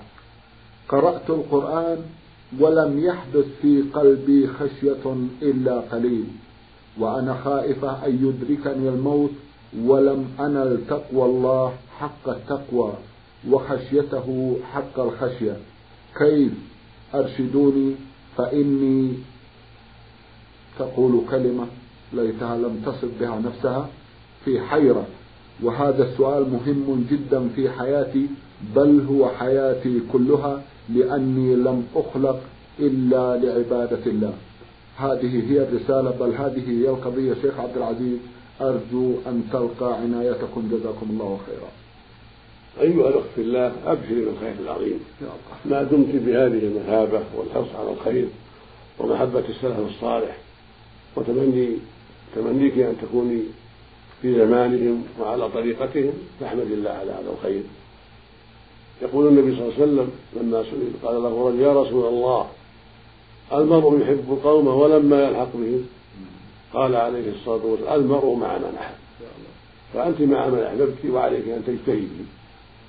قرأت 0.90 1.30
القرآن 1.30 1.98
ولم 2.60 3.00
يحدث 3.00 3.46
في 3.62 3.82
قلبي 3.94 4.48
خشية 4.48 5.16
إلا 5.42 5.80
قليل 5.80 6.26
وأنا 7.00 7.34
خائفة 7.34 8.06
أن 8.06 8.14
يدركني 8.28 8.90
الموت 8.90 9.32
ولم 9.84 10.28
أنل 10.40 10.80
تقوى 10.90 11.26
الله 11.26 11.74
حق 12.00 12.30
التقوى 12.30 12.94
وخشيته 13.50 14.58
حق 14.74 15.00
الخشية. 15.00 15.58
كيف؟ 16.18 16.52
أرشدوني 17.16 17.96
فإني 18.38 19.14
تقول 20.80 21.22
كلمة 21.32 21.66
ليتها 22.14 22.58
لم 22.58 22.82
تصف 22.86 23.10
بها 23.20 23.40
نفسها 23.40 23.90
في 24.46 24.62
حيرة. 24.62 25.06
وهذا 25.64 26.04
السؤال 26.04 26.50
مهم 26.50 27.06
جدا 27.12 27.50
في 27.56 27.70
حياتي 27.70 28.28
بل 28.76 29.06
هو 29.10 29.30
حياتي 29.30 30.02
كلها 30.14 30.62
لأني 30.90 31.56
لم 31.56 31.88
أخلق 31.96 32.40
إلا 32.80 33.38
لعبادة 33.38 34.06
الله. 34.06 34.34
هذه 34.98 35.52
هي 35.52 35.64
الرسالة 35.64 36.12
بل 36.20 36.34
هذه 36.36 36.70
هي 36.70 36.90
القضية. 36.90 37.34
شيخ 37.42 37.60
عبد 37.60 37.78
العزيز 37.78 38.18
أرجو 38.62 39.14
أن 39.28 39.44
تلقى 39.54 39.94
عنايتكم. 39.94 40.70
جزاكم 40.72 41.08
الله 41.10 41.40
خيرا. 41.46 41.70
أيها 42.82 43.10
الأخت 43.10 43.30
في 43.36 43.42
الله 43.42 43.72
أبشري 43.86 44.26
بالخير 44.26 44.56
العظيم. 44.64 45.00
ما 45.66 45.84
دمت 45.84 46.16
بهذه 46.16 46.68
المثابة 46.68 47.24
والحرص 47.38 47.76
على 47.80 47.92
الخير 47.92 48.28
ومحبة 49.00 49.44
السلف 49.50 49.80
الصالح. 49.80 50.38
وتمني 51.16 51.78
تمنيك 52.36 52.78
أن 52.80 52.96
تكوني 53.02 53.42
في 54.22 54.36
زمانهم 54.36 55.04
وعلى 55.20 55.50
طريقتهم 55.50 56.14
فاحمد 56.40 56.72
الله 56.72 56.90
على 56.90 57.12
هذا 57.12 57.30
الخير. 57.38 57.64
يقول 59.02 59.28
النبي 59.28 59.56
صلى 59.56 59.62
الله 59.64 59.74
عليه 59.74 59.84
وسلم 59.84 60.12
لما 60.36 60.64
سئل 60.64 60.92
قال 61.04 61.24
له 61.24 61.48
رجل 61.50 61.60
يا 61.60 61.82
رسول 61.82 62.06
الله 62.08 62.48
المرء 63.54 64.02
يحب 64.02 64.26
القوم 64.30 64.68
ولما 64.68 65.24
يلحق 65.24 65.50
بهم؟ 65.54 65.86
قال 66.74 66.96
عليه 66.96 67.32
الصلاة 67.32 67.66
والسلام 67.66 68.00
المرء 68.02 68.36
مع 68.36 68.58
من 68.58 68.78
أحب 68.80 68.96
فأنت 69.94 70.22
مع 70.22 70.48
من 70.48 70.60
أحببت 70.60 71.06
وعليك 71.10 71.50
أن 71.50 71.64
تجتهدي 71.68 72.26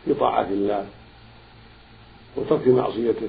في 0.04 0.14
طاعة 0.14 0.48
الله 0.50 0.86
وترك 2.36 2.68
معصيته 2.68 3.28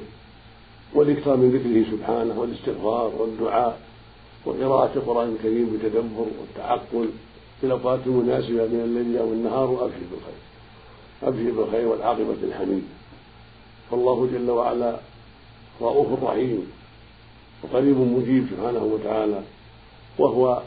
والإكثار 0.93 1.37
من 1.37 1.49
ذكره 1.51 1.97
سبحانه 1.97 2.39
والاستغفار 2.39 3.11
والدعاء. 3.17 3.79
وقراءة 4.47 4.91
القرآن 4.95 5.35
الكريم 5.35 5.77
بتدبر 5.77 6.25
والتعقل. 6.39 7.09
في 7.61 7.67
الأوقات 7.67 7.99
المناسبة 8.05 8.67
من 8.67 8.81
الليل 8.83 9.17
أو 9.17 9.27
النهار 9.27 9.69
وأبشر 9.69 9.95
بالخير. 10.11 10.41
أبشر 11.23 11.61
بالخير 11.61 11.87
والعاقبة 11.87 12.35
الحميدة 12.43 12.87
فالله 13.91 14.29
جل 14.33 14.49
وعلا 14.51 14.99
رؤوف 15.81 16.23
رحيم 16.23 16.71
وقريب 17.63 17.97
مجيب 17.97 18.45
سبحانه 18.51 18.83
وتعالى 18.83 19.41
وهو 20.19 20.61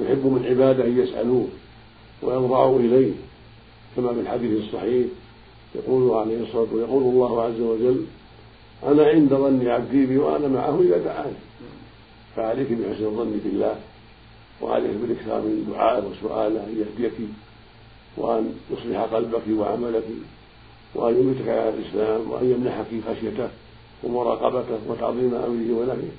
يحب 0.00 0.26
من 0.26 0.46
عباده 0.46 0.84
أن 0.84 0.98
يسألوه 0.98 1.48
ويضرعوا 2.22 2.80
إليه 2.80 3.12
كما 3.96 4.14
في 4.14 4.20
الحديث 4.20 4.64
الصحيح 4.64 5.06
يقول 5.74 6.10
عليه 6.18 6.42
الصلاة 6.42 6.60
والسلام 6.60 6.80
يقول 6.80 7.02
الله 7.02 7.42
عز 7.42 7.60
وجل 7.60 8.04
أنا 8.86 9.04
عند 9.06 9.34
ظن 9.34 9.66
عبدي 9.68 10.06
بي 10.06 10.18
وأنا 10.18 10.48
معه 10.48 10.80
إذا 10.80 10.98
دعاني. 10.98 11.36
فعليك 12.36 12.72
بحسن 12.72 13.04
الظن 13.04 13.40
بالله 13.44 13.76
وعليك 14.62 14.90
بالاكثار 14.90 15.40
من 15.40 15.72
دعائه 15.72 16.02
وسؤاله 16.06 16.60
أن 16.64 16.74
يهديك 16.80 17.12
وأن 18.16 18.54
يصلح 18.70 19.00
قلبك 19.00 19.42
وعملك 19.50 20.04
وأن 20.94 21.20
يميتك 21.20 21.48
على 21.48 21.68
الإسلام 21.68 22.30
وأن 22.30 22.50
يمنحك 22.50 22.86
خشيته 23.08 23.48
ومراقبته 24.02 24.78
وتعظيم 24.88 25.34
أمره 25.34 25.80
ونهيه 25.80 26.14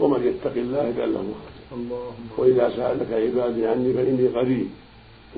ومن 0.00 0.26
يتق 0.26 0.56
الله 0.56 0.88
يجعل 0.88 1.14
له 1.14 1.22
مخرجا 1.22 1.94
وإذا 2.38 2.76
سألك 2.76 3.12
عبادي 3.12 3.66
عني 3.66 3.92
فإني 3.92 4.28
قريب 4.28 4.68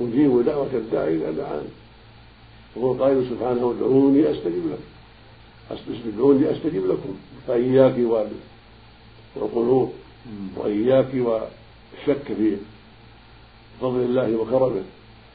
أجيب 0.01 0.45
دعوة 0.45 0.71
الداعي 0.75 1.17
إذا 1.17 1.31
دعاني. 1.31 1.69
وهو 2.77 2.93
قائل 2.93 3.27
سبحانه 3.31 3.71
ادعوني 3.71 4.31
أستجب 4.31 4.63
لكم. 4.71 6.09
ادعوني 6.09 6.51
أستجب 6.51 6.87
لكم. 6.87 7.17
فإياك 7.47 8.27
والقلوب 9.37 9.93
وإياك 10.56 11.11
والشك 11.14 12.26
في 12.38 12.56
فضل 13.80 14.00
الله 14.00 14.37
وكرمه. 14.37 14.83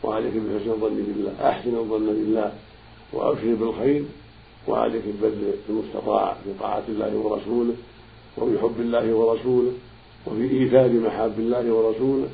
وعليك 0.03 0.33
بحسن 0.33 0.71
الظن 0.71 0.95
بالله 1.07 1.33
أحسن 1.49 1.75
الظن 1.75 2.05
بالله 2.05 2.51
وأبشر 3.13 3.55
بالخير 3.55 4.03
وعليك 4.67 5.03
ببذل 5.05 5.53
المستطاع 5.69 6.33
في 6.43 6.49
طاعة 6.59 6.83
الله 6.89 7.15
ورسوله 7.15 7.73
وفي 8.37 8.59
حب 8.59 8.79
الله 8.79 9.13
ورسوله 9.13 9.71
وفي 10.27 10.43
إيثار 10.51 10.89
محاب 10.93 11.39
الله 11.39 11.71
ورسوله 11.71 12.29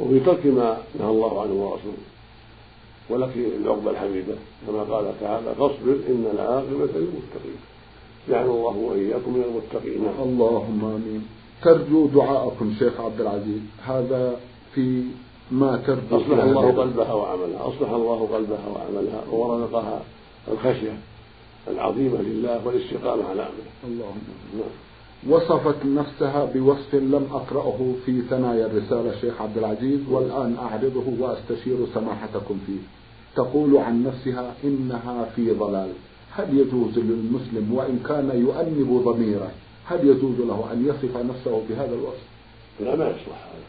وفي 0.00 0.20
ترك 0.20 0.46
ما 0.46 0.82
نهى 1.00 1.10
الله 1.10 1.42
عنه 1.42 1.52
ورسوله. 1.52 2.04
ولك 3.10 3.36
العقبى 3.36 3.90
الحميدة 3.90 4.34
كما 4.66 4.82
قال 4.82 5.20
تعالى 5.20 5.54
فاصبر 5.54 5.96
إن 6.08 6.24
العاقبة 6.34 6.92
للمتقين 6.94 7.60
جعل 8.28 8.44
الله 8.44 8.76
وإياكم 8.76 9.32
من 9.32 9.42
المتقين. 9.48 10.08
اللهم 10.22 10.84
آمين. 10.84 11.22
ترجو 11.62 12.06
دعاءكم 12.06 12.74
شيخ 12.78 13.00
عبد 13.00 13.20
العزيز. 13.20 13.60
هذا 13.86 14.36
في 14.74 15.02
ما 15.50 15.76
ترجو 15.86 16.16
أصلح 16.16 16.44
الله 16.44 16.72
قلبها 16.72 17.12
وعملها. 17.12 17.68
أصلح 17.68 17.90
الله 17.90 18.28
قلبها 18.32 18.68
وعملها 18.68 19.24
ورزقها 19.30 20.00
الخشية 20.52 20.98
العظيمة 21.68 22.22
لله 22.22 22.66
والاستقامة 22.66 23.24
على 23.24 23.42
أمره. 23.42 23.72
اللهم 23.84 24.22
نعم. 24.58 24.70
وصفت 25.28 25.86
نفسها 25.86 26.44
بوصف 26.54 26.94
لم 26.94 27.26
أقرأه 27.32 27.92
في 28.06 28.22
ثنايا 28.30 28.66
الرسالة 28.66 29.20
شيخ 29.20 29.42
عبد 29.42 29.58
العزيز 29.58 30.00
والآن 30.10 30.56
أعرضه 30.56 31.04
وأستشير 31.18 31.76
سماحتكم 31.94 32.58
فيه. 32.66 32.82
تقول 33.36 33.76
عن 33.76 34.04
نفسها 34.04 34.54
إنها 34.64 35.24
في 35.36 35.50
ضلال. 35.50 35.88
هل 36.30 36.58
يجوز 36.58 36.98
للمسلم 36.98 37.72
وإن 37.72 37.98
كان 38.08 38.30
يؤنب 38.34 39.02
ضميره؟ 39.04 39.50
هل 39.88 40.08
يجوز 40.08 40.38
له 40.38 40.68
أن 40.72 40.86
يصف 40.88 41.16
نفسه 41.16 41.62
بهذا 41.68 41.94
الوصف؟ 41.94 42.26
لا 42.80 42.96
ما 42.96 43.04
يصلح 43.04 43.46
هذا. 43.52 43.68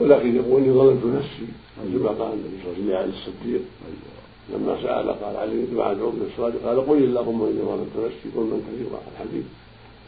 ولكن 0.00 0.36
يقول 0.36 0.62
اني 0.62 0.72
ظلمت 0.72 1.04
نفسي 1.04 1.46
كما 1.92 2.08
قال 2.08 2.32
النبي 2.32 2.56
صلى 2.64 2.72
الله 2.76 2.96
عليه 2.96 3.08
وسلم 3.08 3.18
الصديق. 3.18 3.62
لما 4.52 4.82
سأل 4.82 5.24
قال 5.24 5.36
عليه 5.36 5.64
دعاء 5.64 5.92
العمر 5.92 6.22
الصادق 6.32 6.64
قال 6.64 6.88
قل 6.88 6.96
اللهم 7.04 7.42
إني 7.42 7.62
ظلمت 7.62 7.94
نفسي 8.06 8.28
ظلما 8.36 8.60
كثيرا 8.66 9.00
الحديث. 9.12 9.44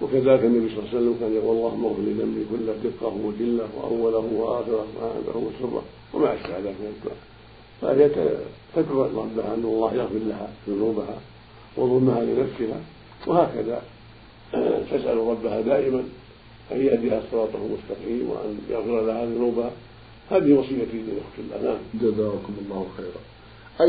وكذلك 0.03 0.45
النبي 0.45 0.69
صلى 0.69 0.79
الله 0.79 0.89
عليه 0.89 0.99
وسلم 0.99 1.17
كان 1.21 1.33
يقول 1.35 1.57
اللهم 1.57 1.85
اغفر 1.85 2.03
لي 2.03 2.13
ذنبي 2.13 2.45
كله 2.51 2.75
دقة 2.85 3.13
وجله 3.25 3.69
وأوله 3.77 4.27
وآخره 4.41 4.87
وعنده 5.01 5.37
وسره. 5.47 5.83
وما 6.15 6.35
أشبه 6.35 6.59
ذلك 6.59 6.77
من 6.81 6.93
الدعاء. 6.97 7.21
فهي 7.81 8.09
تدعو 8.77 9.03
ربها 9.03 9.55
أن 9.55 9.65
الله 9.65 9.95
يغفر 9.95 10.19
لها 10.29 10.49
ذنوبها 10.69 11.19
وظلمها 11.77 12.21
لنفسها 12.25 12.81
وهكذا. 13.27 13.83
تسأل 14.91 15.19
ربها 15.19 15.61
دائما 15.61 16.03
أن 16.73 16.87
يهديها 16.87 17.23
صراطه 17.33 17.59
المستقيم 17.67 18.31
وأن 18.31 18.59
يغفر 18.71 19.07
لها 19.07 19.25
ذنوبها 19.25 19.71
هذه 20.31 20.53
وصيتي 20.53 20.97
للأخت 20.97 21.39
الأنام. 21.39 21.79
جزاكم 21.95 22.55
الله 22.65 22.87
خيرا. 22.97 23.21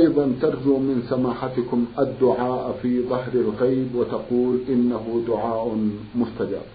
أيضا 0.02 0.36
ترجو 0.42 0.78
من 0.78 1.04
سماحتكم 1.10 1.86
الدعاء 2.00 2.80
في 2.82 3.02
ظهر 3.02 3.34
الغيب 3.34 3.96
وتقول 3.96 4.60
إنه 4.70 5.24
دعاء 5.28 5.78
مستجاب. 6.16 6.66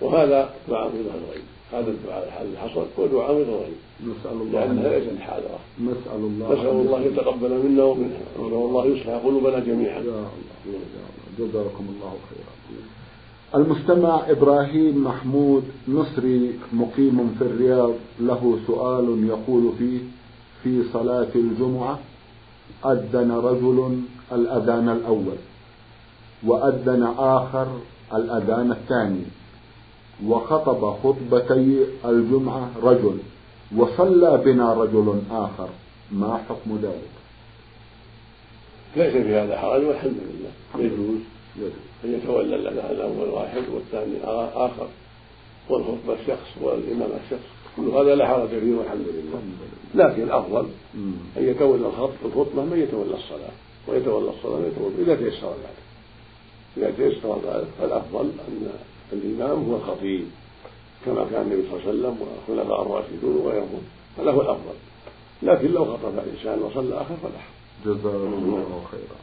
وهذا 0.00 0.54
دعاء 0.68 0.90
في 0.90 1.02
ظهر 1.02 1.18
الغيب. 1.28 1.44
هذا 1.72 1.90
الدعاء 1.90 2.42
الذي 2.42 2.58
حصل 2.58 2.86
هو 2.98 3.06
دعاء 3.06 3.32
من 3.34 3.40
الغيب. 3.40 3.80
نسأل 4.00 4.40
الله 4.40 4.64
لأنها 4.64 4.98
ليست 4.98 5.20
حاضرة. 5.20 5.58
نسأل 5.80 6.20
الله 6.20 6.54
نسأل 6.54 6.68
الله 6.68 7.00
يتقبل 7.00 7.50
منا 7.50 7.82
ومنها. 7.84 8.20
نسأل 8.38 8.54
الله 8.54 8.86
يصلح 8.86 9.14
قلوبنا 9.14 9.58
جميعا. 9.58 9.98
يا 9.98 10.00
الله. 10.00 10.30
جزاكم 11.38 11.86
الله 11.96 12.14
خيرا. 12.30 12.54
المستمع 13.54 14.30
إبراهيم 14.30 15.04
محمود 15.04 15.64
مصري 15.88 16.58
مقيم 16.72 17.34
في 17.38 17.44
الرياض 17.44 17.92
له 18.20 18.58
سؤال 18.66 19.26
يقول 19.28 19.72
فيه 19.78 19.98
في 20.62 20.82
صلاة 20.92 21.28
الجمعة 21.34 21.98
أذن 22.86 23.32
رجل 23.32 24.00
الأذان 24.32 24.88
الأول 24.88 25.36
وأذن 26.46 27.02
آخر 27.18 27.66
الأذان 28.14 28.70
الثاني 28.72 29.24
وخطب 30.26 30.94
خطبتي 31.02 31.84
الجمعة 32.04 32.70
رجل 32.82 33.18
وصلى 33.76 34.42
بنا 34.44 34.74
رجل 34.74 35.20
آخر. 35.30 35.68
ما 36.12 36.40
حكم 36.48 36.78
ذلك؟ 36.82 37.14
ليس 38.96 39.12
في 39.12 39.34
هذا 39.34 39.58
حرج 39.58 39.84
والحمد 39.84 40.12
لله. 40.12 40.84
يجوز. 40.86 41.33
أن 42.04 42.14
يتولى 42.14 42.56
الأول 42.90 43.28
واحد 43.28 43.62
والثاني 43.74 44.24
آخر 44.54 44.88
والخطبة 45.68 46.16
شخص 46.26 46.62
والإمام 46.62 47.10
شخص 47.30 47.40
كل 47.76 47.88
هذا 47.88 48.14
لا 48.14 48.28
حرج 48.28 48.48
فيه 48.48 48.74
والحمد 48.74 49.06
لله. 49.08 49.40
لكن 49.94 50.22
الأفضل 50.22 50.66
أن 51.36 51.48
يتولى 51.48 51.86
الخطبة 52.24 52.64
من 52.64 52.78
يتولى 52.78 53.14
الصلاة. 53.14 53.54
ويتولى 53.88 54.30
الصلاة 54.30 54.56
من 54.56 54.72
يتولى 54.76 55.02
إذا 55.02 55.14
تيسر 55.30 55.50
ذلك. 55.50 55.84
إذا 56.76 56.90
تيسر 56.90 57.38
ذلك 57.46 57.68
فالأفضل 57.80 58.30
أن 58.48 58.68
الإمام 59.12 59.70
هو 59.70 59.76
الخطيب 59.76 60.24
كما 61.06 61.26
كان 61.30 61.42
النبي 61.42 61.62
صلى 61.62 61.80
الله 61.80 61.88
عليه 61.88 61.88
وسلم 61.88 62.16
والخلفاء 62.20 62.82
الراشدون 62.82 63.36
وغيرهم. 63.36 63.82
هو 64.18 64.40
الأفضل. 64.40 64.74
لكن 65.42 65.72
لو 65.72 65.84
خطب 65.84 66.18
الإنسان 66.18 66.62
وصلى 66.62 66.94
آخر 66.94 67.14
فلا 67.22 67.42
جزاه 67.84 68.16
الله 68.16 68.84
خيرا. 68.90 69.18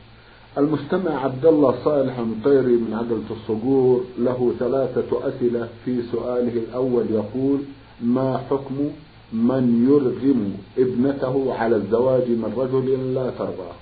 المستمع 0.58 1.24
عبد 1.24 1.46
الله 1.46 1.84
صالح 1.84 2.18
المطيري 2.20 2.76
من 2.76 2.94
عدلة 2.94 3.40
الصقور 3.42 4.06
له 4.18 4.54
ثلاثة 4.60 5.28
أسئلة 5.28 5.70
في 5.86 6.02
سؤاله 6.12 6.54
الأول 6.54 7.06
يقول 7.12 7.60
ما 8.02 8.38
حكم 8.50 8.90
من 9.34 9.88
يرغم 9.90 10.58
ابنته 10.78 11.54
على 11.54 11.76
الزواج 11.76 12.30
من 12.30 12.54
رجل 12.58 13.14
لا 13.14 13.30
ترضاه 13.30 13.76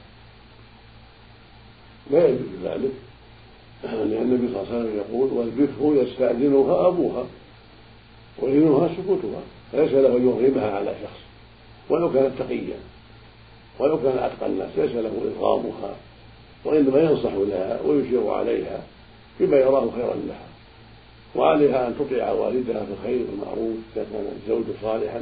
لا 2.12 2.27
يجوز 2.27 2.47
ذلك. 2.63 2.91
لأن 3.84 4.21
النبي 4.21 4.53
صلى 4.53 4.62
الله 4.62 4.73
عليه 4.73 4.79
وسلم 4.79 4.97
يقول 4.97 5.29
والبكر 5.34 6.03
يستأذنها 6.03 6.88
أبوها 6.88 7.25
وإذنها 8.39 8.88
سكوتها 8.88 9.41
فليس 9.71 9.91
له 9.91 10.17
أن 10.17 10.27
يرغمها 10.27 10.71
على 10.71 10.95
شخص 11.03 11.19
ولو 11.89 12.13
كانت 12.13 12.39
تقيا 12.39 12.77
ولو 13.79 13.97
كان 13.97 14.17
أتقى 14.17 14.45
الناس 14.45 14.69
ليس 14.77 14.91
له 14.91 15.12
وعليها 21.36 21.88
أن 21.88 21.95
تطيع 22.00 22.32
والدها 22.32 22.86
في 22.86 22.91
الخير 22.91 23.26
والمعروف 23.32 23.76
إذا 23.95 24.06
كان 24.13 24.39
الزوج 24.41 24.63
صالحا. 24.82 25.22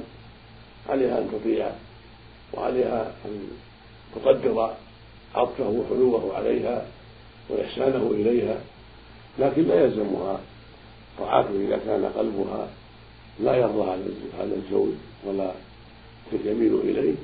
عليها 0.89 1.17
أن 1.17 1.29
تطيع 1.31 1.71
وعليها 2.53 3.11
أن 3.25 3.47
تقدر 4.15 4.71
عطفه 5.35 5.69
وحلوه 5.69 6.37
عليها 6.37 6.85
وإحسانه 7.49 8.11
إليها. 8.11 8.57
لكن 9.39 9.61
لا 9.67 9.83
يلزمها 9.83 10.39
طاعته 11.19 11.49
إذا 11.49 11.79
كان 11.85 12.05
قلبها 12.05 12.67
لا 13.39 13.55
يرضى 13.55 13.89
هذا 14.39 14.55
الزوج 14.55 14.89
ولا 15.25 15.51
يميل 16.45 16.75
إليه. 16.75 17.15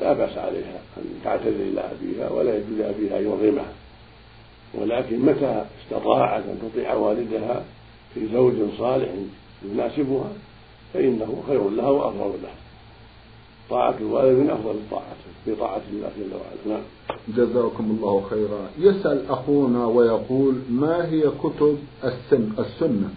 لا 0.00 0.12
بأس 0.12 0.38
عليها 0.38 0.80
أن 0.96 1.04
تعتذر 1.24 1.48
إلى 1.48 1.80
أبيها 1.80 2.30
ولا 2.30 2.56
يجوز 2.56 2.78
لأبيها 2.78 3.18
أن 3.18 3.24
يرغمها 3.24 3.72
ولكن 4.74 5.18
متى 5.18 5.64
استطاعت 5.84 6.42
أن 6.42 6.58
تطيع 6.62 6.94
والدها 6.94 7.64
في 8.14 8.28
زوج 8.32 8.54
صالح 8.78 9.08
يناسبها 9.64 10.32
فإنه 10.94 11.42
خير 11.46 11.68
لها 11.70 11.88
وأفضل 11.88 12.32
لها. 12.42 12.54
طاعة 13.70 13.94
الوالد 14.00 14.38
من 14.38 14.50
أفضل 14.50 14.70
الطاعات 14.70 15.16
في 15.44 15.54
طاعة 15.54 15.80
الله 15.92 16.10
جل 16.18 16.30
وعلا. 16.34 16.78
نعم. 16.78 16.84
جزاكم 17.28 17.96
الله 17.98 18.26
خيرا. 18.30 18.70
يسأل 18.78 19.30
أخونا 19.30 19.86
ويقول 19.86 20.54
ما 20.70 21.08
هي 21.10 21.22
كتب 21.42 21.78
السن 22.04 22.52
السنة 22.58 23.10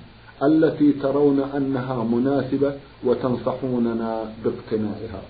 التي 0.43 0.91
ترون 0.91 1.39
أنها 1.39 2.03
مناسبة 2.03 2.73
وتنصحوننا 3.03 4.33
باقتنائها؟ 4.43 5.21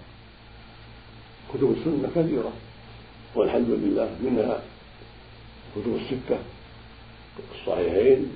كتب 1.54 1.76
السنة 1.78 2.10
كثيرة 2.16 2.52
والحمد 3.36 3.70
لله 3.70 4.10
منها 4.24 4.62
كتب 5.76 5.96
الستة 5.96 6.40
الصحيحين 7.56 8.32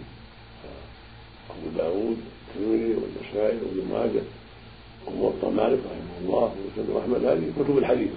أبو 1.49 1.77
داود 1.77 2.17
الترمذي 2.47 2.95
والنسائي 2.95 3.57
وابن 3.57 3.87
ماجه 3.93 4.23
وموطأ 5.07 5.49
مالك 5.49 5.79
رحمه 5.79 6.17
الله 6.21 6.55
ومسلم 6.55 6.97
أحمد. 6.97 7.25
هذه 7.25 7.51
كتب 7.59 7.77
الحديث 7.77 8.09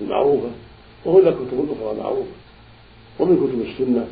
المعروفة 0.00 0.50
وهناك 1.04 1.34
كتب 1.34 1.68
أخرى 1.72 1.98
معروفة. 1.98 2.30
ومن 3.18 3.36
كتب 3.36 3.60
السنة 3.70 4.08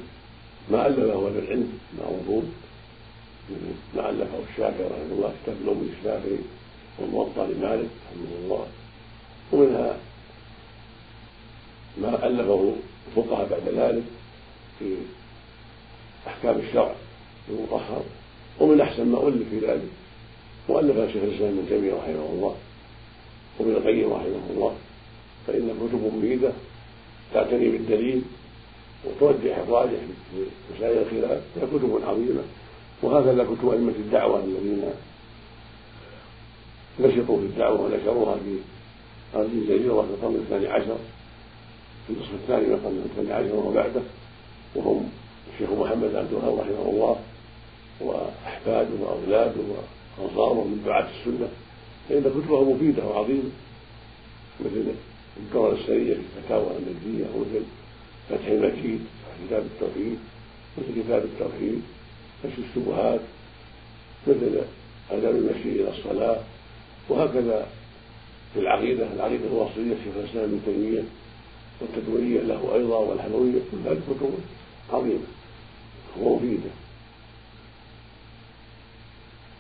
ما 0.71 0.87
ألفه 0.87 1.29
أهل 1.29 1.39
العلم 1.39 1.79
معروفون 1.99 2.53
ما 3.97 4.11
ألفه 4.11 4.39
الشافعي 4.51 4.87
رحمه 4.87 5.13
الله 5.13 5.33
كتاب 5.43 5.57
الأم 5.65 5.89
الشافعي 5.99 6.39
والموطأ 6.99 7.47
لمالك 7.47 7.89
رحمه 8.11 8.37
الله. 8.45 8.67
ومنها 9.53 9.97
ما 12.01 12.27
ألفه 12.27 12.75
الفقهاء 13.09 13.49
بعد 13.51 13.75
ذلك 13.75 14.03
في 14.79 14.95
أحكام 16.27 16.59
الشرع 16.59 16.95
المطهر 17.49 18.03
ومن 18.61 18.81
أحسن 18.81 19.07
ما 19.07 19.29
ألف 19.29 19.49
في 19.51 19.59
ذلك 19.59 19.89
وألف 20.69 21.13
شيخ 21.13 21.23
الإسلام 21.23 21.59
ابن 21.59 21.67
تيمية 21.69 21.93
رحمه 21.95 22.29
الله 22.33 22.57
وابن 23.59 23.71
القيم 23.71 24.13
رحمه 24.13 24.51
الله 24.51 24.75
فإن 25.47 25.69
كتب 25.81 26.17
مفيدة 26.17 26.53
تعتني 27.35 27.69
بالدليل 27.69 28.23
وترجح 29.05 29.59
الراجح 29.59 29.99
في 30.31 30.45
مسائل 30.77 30.99
الخلاف 30.99 31.41
هي 31.57 31.67
كتب 31.67 32.01
عظيمة. 32.07 32.43
وهكذا 33.03 33.45
كتب 33.45 33.69
أئمة 33.69 33.93
الدعوة 33.99 34.45
الذين 34.45 34.85
نشطوا 37.01 37.39
في 37.39 37.45
الدعوة 37.45 37.81
ونشروها 37.81 38.35
في 38.35 38.59
هذه 39.35 39.51
الجزيرة 39.55 40.03
في 40.03 40.09
القرن 40.11 40.35
الثاني 40.35 40.67
عشر. 40.67 40.97
في 42.07 42.13
النصف 42.13 42.35
الثاني 42.35 42.67
من 42.67 42.73
القرن 42.73 43.03
الثاني 43.11 43.33
عشر 43.33 43.57
وبعده 43.57 44.01
وهم 44.75 45.09
الشيخ 45.53 45.71
محمد 45.71 46.15
عبد 46.15 46.29
الوهاب 46.33 46.59
رحمه 46.59 46.91
الله 46.91 47.17
وأحفاده 48.01 48.95
وأولاده 49.01 49.61
وأنصاره 50.19 50.65
من 50.65 50.83
دعاة 50.87 51.07
السنة. 51.21 51.49
فإن 52.09 52.23
كتبه 52.23 52.75
مفيدة 52.75 53.07
وعظيمة. 53.07 53.51
مثل 54.61 54.85
الدورة 55.37 55.73
السرية 55.73 56.15
في 56.15 56.21
الفتاوى 56.39 56.67
النجدية 56.79 57.25
ومثل 57.35 57.63
فتح 58.31 58.47
المجيد 58.47 59.01
كتاب 59.47 59.63
التوحيد 59.63 60.19
مثل 60.79 61.03
كتاب 61.03 61.25
التوحيد 61.25 61.83
كشف 62.45 62.59
الشبهات 62.59 63.21
مثل 64.27 64.61
آداب 65.11 65.35
المشي 65.35 65.69
إلى 65.69 65.91
الصلاة 65.91 66.41
وهكذا 67.09 67.67
في 68.55 68.61
العقيدة 68.61 69.13
العقيدة 69.13 69.45
الوصية 69.47 69.95
شيخ 70.05 70.15
الإسلام 70.17 70.45
ابن 70.45 70.61
تيمية 70.65 71.03
والتدوينية 71.81 72.41
له 72.41 72.75
أيضا 72.75 72.97
والحلوية 72.97 73.61
كل 73.71 73.89
هذه 73.89 74.01
كتب 74.11 74.31
عظيمة 74.93 75.27
ومفيدة. 76.21 76.71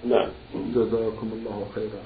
نعم. 0.09 0.29
جزاكم 0.75 1.31
الله 1.33 1.67
خيرا. 1.75 2.03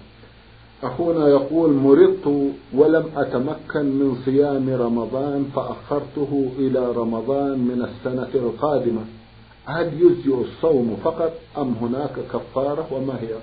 أخونا 0.82 1.28
يقول 1.28 1.72
مرضت 1.72 2.52
ولم 2.72 3.10
أتمكن 3.16 3.84
من 3.84 4.16
صيام 4.24 4.70
رمضان 4.70 5.50
فأخرته 5.56 6.52
إلى 6.58 6.92
رمضان 6.92 7.58
من 7.58 7.82
السنة 7.82 8.30
القادمة. 8.34 9.04
هل 9.64 9.92
يجزئ 10.00 10.34
الصوم 10.34 10.96
فقط 11.04 11.32
أم 11.58 11.74
هناك 11.80 12.12
كفارة 12.32 12.88
وما 12.92 13.20
هي؟ 13.20 13.36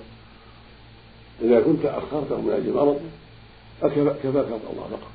إذا 1.42 1.62
كنت 1.62 1.86
أخرته 1.86 2.42
من 2.42 2.52
أجل 2.52 2.74
مرض 2.74 3.00
فكفاك 3.82 4.26
الله 4.26 4.88
فقط 4.92 5.12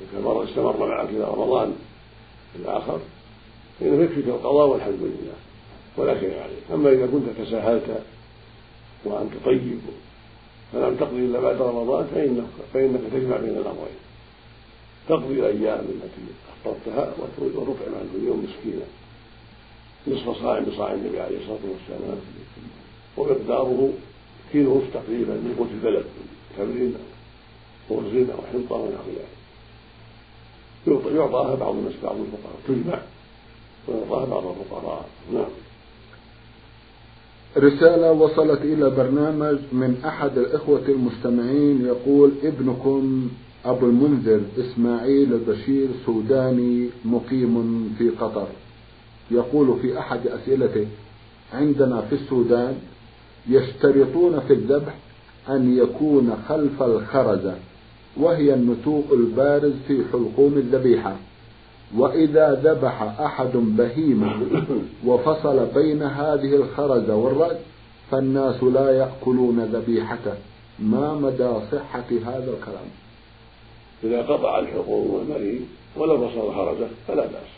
إذا 0.00 0.18
المرض 0.18 0.48
استمر 0.48 0.86
معك 0.86 1.08
إلى 1.08 1.24
رمضان 1.24 1.76
الآخر 2.56 2.98
فإنه 3.80 4.04
يكفيك 4.04 4.26
القضاء 4.26 4.68
والحمد 4.68 5.00
لله. 5.00 5.34
ولا 5.96 6.20
شيء 6.20 6.40
عليك 6.40 6.64
أما 6.74 6.90
إذا 6.90 7.06
كنت 7.06 7.46
تساهلت 7.46 8.02
وأنت 9.04 9.32
طيب 9.44 9.80
فلم 10.72 10.96
تقضي 10.96 11.18
إلا 11.18 11.40
بعد 11.40 11.62
رمضان 11.62 12.06
فإنك, 12.14 12.44
فإنك 12.74 13.00
تجمع 13.12 13.36
بين 13.36 13.50
الأمرين. 13.50 13.98
تقضي 15.08 15.34
الأيام 15.34 15.84
التي 15.84 16.22
أفطرتها 16.66 17.12
وتطعم 17.38 17.94
عن 17.94 18.08
كل 18.12 18.26
يوم 18.26 18.46
مسكينا. 18.48 18.84
نصف 20.08 20.42
صاع 20.42 20.60
بصاع 20.60 20.92
النبي 20.92 21.20
عليه 21.20 21.38
الصلاة 21.38 21.58
والسلام 21.72 22.20
ومقداره 23.16 23.92
كيلو 24.52 24.80
تقريبا 24.94 25.34
من 25.34 25.54
قوت 25.58 25.68
البلد 25.70 26.04
تمر 26.56 26.92
أو 27.90 27.98
رز 27.98 28.30
أو 28.30 28.38
حنطة 28.52 28.76
ونحو 28.76 29.10
ذلك. 29.10 29.34
يعطاها 31.16 31.54
بعض 31.54 31.74
الناس 31.74 31.92
بعض 32.02 32.16
الفقراء 32.16 32.56
تجمع 32.68 32.98
ويعطاها 33.88 34.24
بعض 34.24 34.44
الفقراء. 34.60 35.08
نعم. 35.32 35.44
رسالة 37.56 38.12
وصلت 38.12 38.60
إلى 38.62 38.90
برنامج 38.90 39.58
من 39.72 40.02
أحد 40.04 40.38
الإخوة 40.38 40.82
المستمعين 40.88 41.86
يقول 41.86 42.30
ابنكم 42.42 43.28
أبو 43.64 43.86
المنذر 43.86 44.40
إسماعيل 44.58 45.32
البشير 45.32 45.88
سوداني 46.06 46.88
مقيم 47.04 47.94
في 47.98 48.10
قطر. 48.10 48.46
يقول 49.30 49.80
في 49.82 49.98
أحد 49.98 50.26
أسئلته 50.26 50.86
عندنا 51.52 52.00
في 52.00 52.14
السودان 52.14 52.78
يشترطون 53.48 54.40
في 54.40 54.52
الذبح 54.52 54.94
أن 55.48 55.78
يكون 55.78 56.44
خلف 56.48 56.82
الخرزة. 56.82 57.54
وهي 58.16 58.54
النتوء 58.54 59.04
البارز 59.12 59.72
في 59.88 60.02
حلقوم 60.12 60.54
الذبيحة. 60.56 61.16
وإذا 61.96 62.60
ذبح 62.64 63.02
أحد 63.20 63.52
بهيمة 63.54 64.36
وفصل 65.06 65.66
بين 65.74 66.02
هذه 66.02 66.56
الخرزة 66.56 67.16
والرأس 67.16 67.56
فالناس 68.10 68.62
لا 68.62 68.90
يأكلون 68.90 69.60
ذبيحته 69.60 70.34
ما 70.78 71.14
مدى 71.14 71.52
صحة 71.72 72.04
هذا 72.26 72.50
الكلام؟ 72.58 72.88
إذا 74.04 74.22
قطع 74.22 74.58
الحقوق 74.58 75.10
والمري 75.10 75.60
ولو 75.96 76.28
فصل 76.28 76.54
خرزة 76.54 76.88
فلا 77.08 77.22
بأس. 77.22 77.50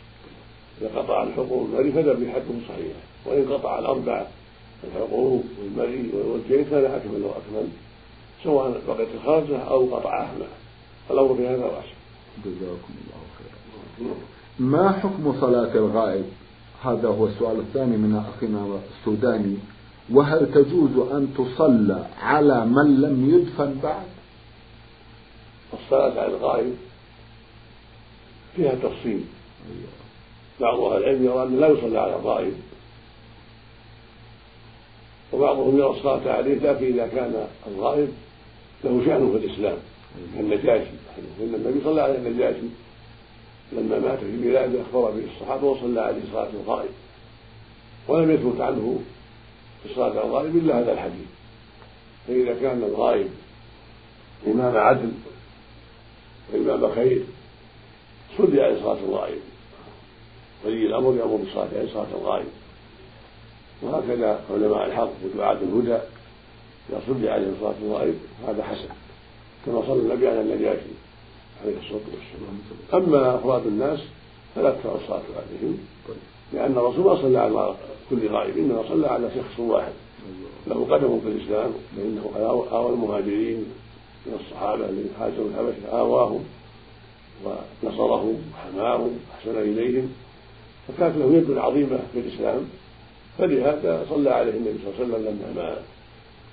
إذا 0.80 0.88
قطع 0.98 1.22
الحقوق 1.22 1.62
والمري 1.62 1.92
فذبيحته 1.92 2.54
صحيحة 2.68 3.00
وإن 3.26 3.52
قطع 3.52 3.78
الأربعة 3.78 4.26
الحقوق 4.84 5.44
والمري 5.62 6.10
والجيد 6.14 6.66
كان 6.70 6.84
أكمل 6.84 7.22
وأكمل 7.22 7.68
سواء 8.44 8.82
بقيت 8.88 9.08
الخرزة 9.14 9.58
أو 9.58 9.94
قطعها 9.96 10.32
معه 10.38 10.48
الأمر 11.10 11.34
في 11.34 11.48
هذا 11.48 11.64
واسع 11.64 11.96
جزاكم 12.44 12.94
الله 13.00 13.22
خيرا. 13.38 14.14
ما 14.58 14.92
حكم 14.92 15.40
صلاة 15.40 15.74
الغائب؟ 15.74 16.24
هذا 16.84 17.08
هو 17.08 17.26
السؤال 17.26 17.60
الثاني 17.60 17.96
من 17.96 18.16
أخينا 18.16 18.78
السوداني. 18.98 19.56
وهل 20.10 20.52
تجوز 20.54 21.10
أن 21.10 21.34
تصلى 21.38 22.06
على 22.20 22.66
من 22.66 23.00
لم 23.00 23.30
يدفن 23.34 23.78
بعد؟ 23.82 24.06
الصلاة 25.72 26.20
على 26.20 26.26
الغائب 26.26 26.76
فيها 28.56 28.74
تفصيل. 28.74 29.24
بعض 30.60 30.80
أهل 30.80 31.02
العلم 31.02 31.24
يرى 31.24 31.42
أن 31.42 31.60
لا 31.60 31.68
يصلى 31.68 31.98
على 31.98 32.16
الغائب. 32.16 32.54
وبعضهم 35.32 35.78
يرى 35.78 35.90
الصلاة 35.90 36.32
عليه 36.32 36.54
لكن 36.54 36.86
إذا 36.86 37.06
كان 37.06 37.46
الغائب. 37.66 38.08
له 38.86 39.04
شأن 39.06 39.30
في 39.32 39.46
الإسلام 39.46 39.76
كالنجاشي 40.34 40.90
فإن 41.38 41.54
النبي 41.54 41.80
صلى 41.84 42.02
على 42.02 42.16
النجاشي 42.16 42.66
لما 43.72 43.98
مات 43.98 44.18
في 44.18 44.36
بلاده 44.36 44.80
أخبر 44.82 45.10
به 45.10 45.22
الصحابة 45.34 45.66
وصلى 45.66 46.00
عليه 46.00 46.20
صلاة 46.32 46.48
الغائب 46.64 46.90
ولم 48.08 48.30
يثبت 48.30 48.60
عنه 48.60 49.00
الصلاة 49.84 50.10
على 50.10 50.22
الغائب 50.24 50.56
إلا 50.56 50.78
هذا 50.78 50.92
الحديث. 50.92 51.26
فإذا 52.28 52.54
كان 52.60 52.82
الغائب 52.82 53.28
إمام 54.46 54.76
عدل 54.76 55.12
وإمام 56.52 56.94
خير 56.94 57.22
صلي 58.38 58.62
عليه 58.62 58.82
صلاة 58.82 58.98
الغائب 59.08 59.40
ولي 60.64 60.86
الأمر 60.86 61.16
يأمر 61.16 61.36
بالصلاة 61.36 61.68
عليه 61.78 61.92
صلاة 61.92 62.06
الغائب 62.20 62.46
وهكذا 63.82 64.40
علماء 64.50 64.86
الحق 64.86 65.10
ودعاة 65.24 65.56
الهدى. 65.62 65.98
إذا 66.90 67.00
صلي 67.06 67.30
عليه 67.30 67.46
صلاة 67.60 67.74
الغائب 67.82 68.14
هذا 68.48 68.62
حسن. 68.62 68.88
كما 69.66 69.82
صلى 69.86 70.00
النبي 70.00 70.28
على 70.28 70.40
النجاشي 70.40 70.92
عليه 71.62 71.76
الصلاة 71.78 72.00
والسلام. 72.14 72.58
أما 72.94 73.34
أفراد 73.34 73.66
الناس 73.66 73.98
فلا 74.54 74.70
تكثر 74.70 74.96
الصلاة 74.96 75.22
عليهم 75.36 75.78
لأن 76.52 76.72
الرسول 76.72 77.04
ما 77.04 77.22
صلى 77.22 77.38
على 77.38 77.74
كل 78.10 78.28
غائب 78.28 78.58
إنما 78.58 78.82
صلى 78.88 79.06
على 79.06 79.30
شخص 79.34 79.60
واحد. 79.60 79.92
له 80.66 80.86
قدم 80.90 81.20
في 81.20 81.28
الإسلام 81.28 81.70
فإنه 81.96 82.30
آوى 82.72 82.92
المهاجرين 82.92 83.64
من 84.26 84.40
الصحابة 84.40 84.84
الذين 84.84 85.10
هاجروا 85.20 85.48
الحبشة 85.48 85.98
آواهم 85.98 86.44
ونصرهم 87.44 88.42
وحماهم 88.52 89.18
وأحسن 89.30 89.58
إليهم. 89.58 90.12
فكانت 90.88 91.16
له 91.16 91.34
يد 91.34 91.58
عظيمة 91.58 91.98
في 92.12 92.18
الإسلام. 92.18 92.60
فلهذا 93.38 94.06
صلى 94.10 94.30
عليه 94.30 94.52
النبي 94.52 94.78
صلى 94.84 95.04
الله 95.04 95.14
عليه 95.14 95.14
وسلم 95.14 95.22
لما 95.28 95.62
مات. 95.62 95.82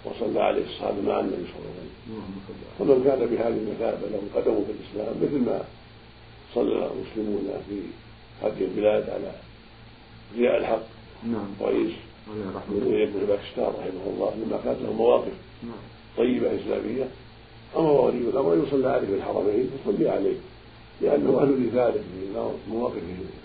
وصلى 0.05 0.39
عليه 0.39 0.65
الصحابة 0.65 1.01
مع 1.01 1.19
النبي 1.19 1.35
صلى 1.35 1.59
الله 1.59 1.73
عليه 1.79 1.89
وسلم. 1.89 2.33
فمن 2.79 3.03
كان 3.03 3.19
بهذه 3.19 3.57
المثابة 3.57 4.07
له 4.07 4.21
قدم 4.35 4.65
في 4.65 4.71
الإسلام 4.71 5.15
مثل 5.23 5.45
ما 5.45 5.63
صلى 6.55 6.89
المسلمون 6.91 7.49
في 7.69 7.81
هذه 8.41 8.63
البلاد 8.63 9.09
على 9.09 9.31
ضياء 10.35 10.57
الحق 10.57 10.83
نعم. 11.23 11.47
رئيس 11.61 11.91
بن 12.27 13.25
باكستان 13.27 13.73
رحمه 13.79 14.05
الله 14.07 14.33
لما 14.45 14.59
كانت 14.63 14.81
له 14.81 14.93
مواقف 14.93 15.33
نعم. 15.63 15.83
طيبة 16.17 16.47
إسلامية. 16.55 17.07
أمر 17.75 17.91
ولي 17.91 18.17
الأمر 18.17 18.63
يصلى 18.67 18.89
عليه 18.89 19.07
في 19.07 19.13
الحرمين 19.13 19.69
فصلي 19.85 20.09
عليه 20.09 20.35
لأنه 21.01 21.41
أهل 21.41 21.49
لذلك 21.49 21.93
في 21.93 22.51
مواقفه 22.69 22.99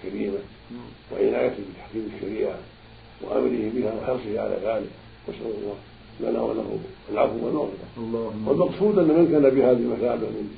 الكريمة 0.05 0.38
نعم. 0.71 0.88
وعنايته 1.12 1.62
بتحكيم 1.73 2.11
الشريعة 2.16 2.59
وأمره 3.23 3.71
بها 3.75 3.94
وحرصه 3.94 4.40
على 4.40 4.57
ذلك. 4.64 4.90
نسأل 5.29 5.47
الله 5.47 5.77
لنا 6.20 6.40
وله 6.40 6.78
العفو 7.12 7.46
والمغفرة 7.46 7.88
والمقصود 8.46 8.98
أن 8.98 9.04
من 9.04 9.28
كان 9.31 9.42
بهذه 9.42 9.76
المثابة 9.76 10.26
من 10.26 10.57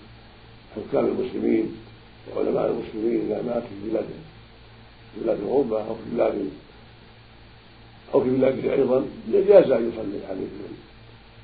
حكام 0.77 1.07
المسلمين 1.07 1.77
وعلماء 2.37 2.71
المسلمين 2.71 3.21
إذا 3.27 3.43
مات 3.43 3.63
في 3.63 3.91
بلاد 3.91 4.05
بلاد 5.23 5.39
أوروبا 5.41 5.79
أو 5.79 5.95
في 5.95 6.17
بلاد 6.17 6.51
أو 8.15 8.25
في 8.25 8.31
بلاده 8.31 8.73
أيضا 8.73 9.05
جاز 9.33 9.71
أن 9.71 9.93
يصلي 9.93 10.27
عليه 10.27 10.47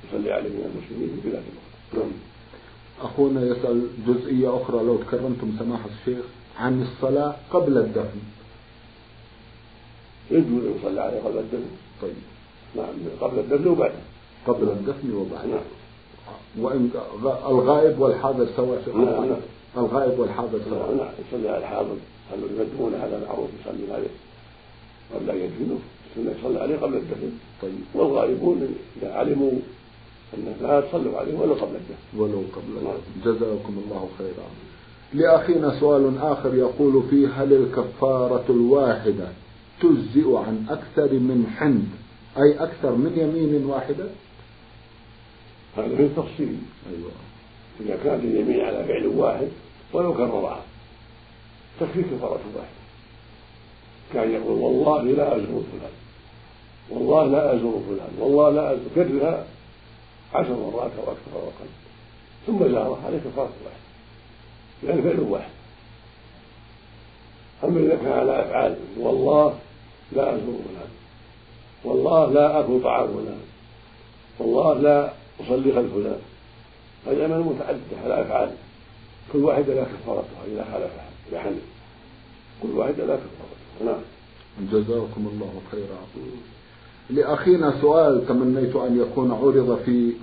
يصلي 0.07 0.33
عليه 0.33 0.49
من 0.49 0.71
المسلمين 0.75 1.19
في 1.21 1.29
بلاد 1.29 1.43
أخرى. 1.43 2.03
نعم. 2.03 2.11
أخونا 3.01 3.41
يسأل 3.41 3.87
جزئية 4.07 4.61
أخرى 4.61 4.77
لو 4.77 4.97
تكرمتم 4.97 5.55
سماحة 5.59 5.89
الشيخ 5.99 6.25
عن 6.59 6.81
الصلاة 6.81 7.35
قبل 7.51 7.77
الدفن. 7.77 8.19
يجوز 10.31 10.65
أن 10.65 10.75
يصلى 10.79 11.01
عليه 11.01 11.19
قبل 11.19 11.37
الدفن. 11.37 11.71
طيب. 12.01 12.13
نعم 12.77 12.95
قبل 13.21 13.39
الدفن 13.39 13.67
وبعده 13.67 13.93
قبل 14.47 14.69
الدفن 14.69 15.13
وبعده 15.13 15.47
نعم. 15.47 15.59
وإن 16.59 16.89
الغائب 17.47 17.99
والحاضر 17.99 18.47
سواء 18.55 18.81
نعم 18.87 19.25
نعم. 19.25 19.37
الغائب 19.77 20.19
والحاضر 20.19 20.59
سواء. 20.69 20.95
نعم 20.95 21.09
يصلي 21.27 21.49
على 21.49 21.57
الحاضر 21.57 21.95
قالوا 22.31 22.49
يقدمون 22.57 22.93
هذا 22.93 23.21
معروف 23.27 23.49
يصلي 23.61 23.93
عليه. 23.93 24.09
قبل 25.15 25.29
أن 25.29 25.37
يدفنه 25.37 25.79
السنة 26.09 26.35
يصلي 26.39 26.59
عليه 26.59 26.77
قبل 26.77 26.93
الدفن. 26.97 27.31
طيب. 27.61 27.71
والغائبون 27.93 28.75
إذا 29.01 29.13
علموا 29.13 29.51
أنه 30.33 30.55
لا 30.61 30.81
تصلوا 30.81 31.17
عليه 31.19 31.39
ولو 31.39 31.53
قبل 31.53 31.75
الدفن. 31.75 32.19
ولو 32.19 32.43
قبل 32.55 32.77
الدفن. 32.77 32.85
نعم. 32.85 33.35
جزاكم 33.35 33.81
الله 33.85 34.09
خيرا. 34.17 34.47
لأخينا 35.13 35.79
سؤال 35.79 36.17
آخر 36.17 36.55
يقول 36.55 37.03
فيه 37.09 37.27
هل 37.27 37.53
الكفارة 37.53 38.45
الواحدة 38.49 39.27
تجزئ 39.81 40.35
عن 40.35 40.65
أكثر 40.69 41.13
من 41.13 41.45
حنث 41.57 42.06
أي 42.37 42.63
أكثر 42.63 42.91
من 42.91 43.13
يمين 43.17 43.65
واحدة؟ 43.65 44.05
هذا 45.77 45.95
في 45.95 46.03
التفصيل. 46.03 46.57
أيوة. 46.89 47.11
إذا 47.81 47.97
كانت 48.03 48.23
اليمين 48.23 48.61
على 48.61 48.83
فعل 48.83 49.07
واحد 49.07 49.47
ولو 49.93 50.13
كررها 50.13 50.61
تكفي 51.79 52.01
كفارة 52.01 52.41
واحدة 52.55 52.77
كان 54.13 54.31
يقول 54.31 54.59
والله 54.59 55.01
لا 55.01 55.35
أزور 55.35 55.63
فلان. 55.71 55.91
والله 56.89 57.25
لا 57.25 57.55
أزور 57.55 57.83
فلان. 57.89 58.09
والله 58.19 58.49
لا 58.49 58.73
أزور. 58.73 58.87
كررها 58.95 59.45
عشر 60.33 60.53
مرات 60.53 60.91
أو 60.97 61.03
أكثر 61.03 61.31
أو 61.35 61.39
أقل. 61.39 61.69
ثم 62.47 62.71
زارها 62.71 63.05
عليه 63.05 63.17
كفارة 63.17 63.51
واحدة 63.65 63.87
لأن 64.83 65.01
فعل 65.01 65.19
واحد. 65.19 65.49
أما 67.63 67.79
إذا 67.79 67.95
كان 67.95 68.11
على 68.11 68.41
أفعال 68.41 68.77
والله 68.97 69.59
لا 70.11 70.29
أزور 70.29 70.59
فلان. 70.69 70.89
والله 71.87 72.31
لا 72.31 72.59
أكل 72.59 72.81
طعام 72.83 73.07
فلان 73.07 73.39
والله 74.39 74.73
لا 74.73 75.13
أصلي 75.41 75.73
خلف 75.73 75.93
فلان 75.93 76.19
هذه 77.07 77.21
أعمال 77.21 77.39
متعددة 77.39 77.97
على 78.03 78.21
أفعال. 78.21 78.49
كل 79.33 79.39
واحدة 79.39 79.73
لا 79.73 79.83
كفارتها 79.83 80.43
إذا 80.47 80.65
خالفها 80.71 81.43
حنف 81.43 81.61
كل 82.63 82.69
واحدة 82.69 83.05
لا 83.05 83.15
كفارتها 83.15 83.85
نعم. 83.85 84.01
جزاكم 84.71 85.27
الله 85.33 85.51
خيرا. 85.71 86.27
لأخينا 87.09 87.81
سؤال 87.81 88.27
تمنيت 88.27 88.75
أن 88.75 88.99
يكون 89.01 89.31
عرض 89.31 89.79
في 89.85 90.13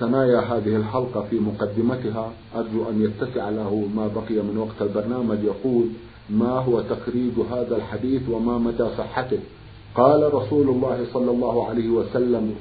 ثنايا 0.00 0.40
هذه 0.40 0.76
الحلقة 0.76 1.26
في 1.30 1.38
مقدمتها. 1.38 2.32
أرجو 2.56 2.88
أن 2.90 3.02
يتسع 3.04 3.48
له 3.48 3.88
ما 3.96 4.06
بقي 4.06 4.42
من 4.42 4.58
وقت 4.58 4.82
البرنامج. 4.82 5.38
يقول 5.44 5.88
ما 6.30 6.58
هو 6.58 6.80
تخريج 6.80 7.32
هذا 7.50 7.76
الحديث 7.76 8.22
وما 8.30 8.58
مدى 8.58 8.84
صحته؟ 8.98 9.38
قال 9.94 10.34
رسول 10.34 10.68
الله 10.68 11.06
صلى 11.12 11.30
الله 11.30 11.68
عليه 11.68 11.88
وسلم 11.88 12.56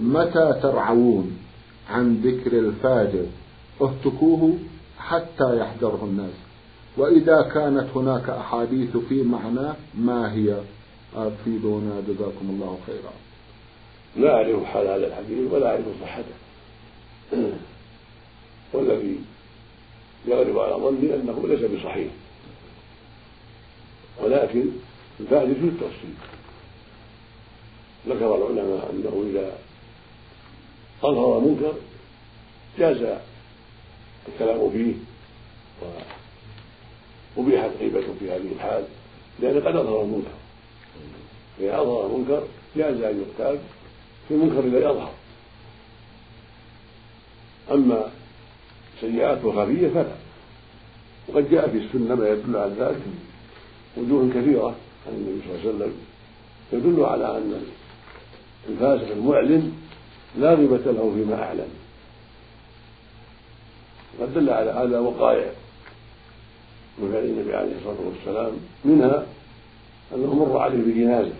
متى 0.00 0.60
ترعون 0.62 1.38
عن 1.90 2.14
ذكر 2.14 2.58
الفاجر؟ 2.58 3.26
اهتكوه 3.82 4.58
حتى 4.98 5.58
يحذره 5.58 6.00
الناس. 6.02 6.34
وإذا 6.96 7.42
كانت 7.42 7.86
هناك 7.94 8.30
أحاديث 8.30 8.96
في 8.96 9.22
معناه 9.22 9.74
ما 9.94 10.34
هي؟ 10.34 10.56
أفيدونا 11.16 12.00
جزاكم 12.08 12.50
الله 12.50 12.78
خيرا. 12.86 13.12
لا 14.16 14.34
أعرف 14.34 14.64
حال 14.64 14.86
هذا 14.86 15.06
الحديث 15.06 15.52
ولا 15.52 15.70
أعرف 15.70 15.84
صحته. 16.02 16.34
والذي 18.72 19.16
يغلب 20.26 20.58
على 20.58 20.74
ظني 20.74 21.14
أنه 21.14 21.44
ليس 21.48 21.70
بصحيح. 21.70 22.12
ولكن 24.22 24.64
الفائدة 25.20 25.54
في 25.54 25.68
التفصيل. 25.68 26.14
ذكر 28.08 28.36
العلماء 28.36 28.90
أنه 28.90 29.24
إذا 29.30 29.58
أظهر 31.02 31.40
منكر 31.40 31.72
جاز 32.78 33.18
الكلام 34.28 34.70
فيه 34.70 34.94
وأبيحت 37.36 37.70
غيبته 37.80 38.14
في 38.20 38.30
هذه 38.30 38.52
الحال 38.52 38.84
لأن 39.40 39.60
قد 39.60 39.76
أظهر 39.76 40.02
المنكر. 40.02 40.30
إذا 41.60 41.80
أظهر 41.80 42.06
المنكر 42.06 42.42
جاز 42.76 43.00
أن 43.00 43.24
يغتاب 43.26 43.60
في 44.28 44.34
المنكر 44.34 44.60
الذي 44.60 44.86
أظهر 44.86 45.12
أما 47.70 48.10
سيئات 49.00 49.46
خفية 49.46 49.88
فلا. 49.88 50.14
وقد 51.28 51.50
جاء 51.50 51.68
في 51.68 51.76
السنة 51.76 52.14
ما 52.14 52.28
يدل 52.28 52.56
على 52.56 52.72
ذلك. 52.78 53.02
وجوه 53.96 54.30
كثيرة 54.30 54.74
عن 55.06 55.12
النبي 55.12 55.40
صلى 55.42 55.54
الله 55.54 55.60
عليه 55.60 55.70
وسلم 55.70 55.94
يدل 56.72 57.04
على 57.04 57.36
أن 57.36 57.66
الفاسق 58.68 59.10
المعلن 59.10 59.72
لا 60.38 60.54
غيبة 60.54 60.76
له 60.76 61.12
فيما 61.14 61.42
أعلن. 61.42 61.68
قد 64.20 64.34
دل 64.34 64.50
على 64.50 64.70
هذا 64.70 64.98
وقائع 64.98 65.50
من 66.98 67.12
فعل 67.12 67.24
النبي 67.24 67.56
عليه 67.56 67.72
الصلاة 67.76 67.96
والسلام 68.06 68.52
منها 68.84 69.26
أنه 70.14 70.34
مر 70.34 70.58
عليه 70.58 70.78
بجنازة 70.78 71.32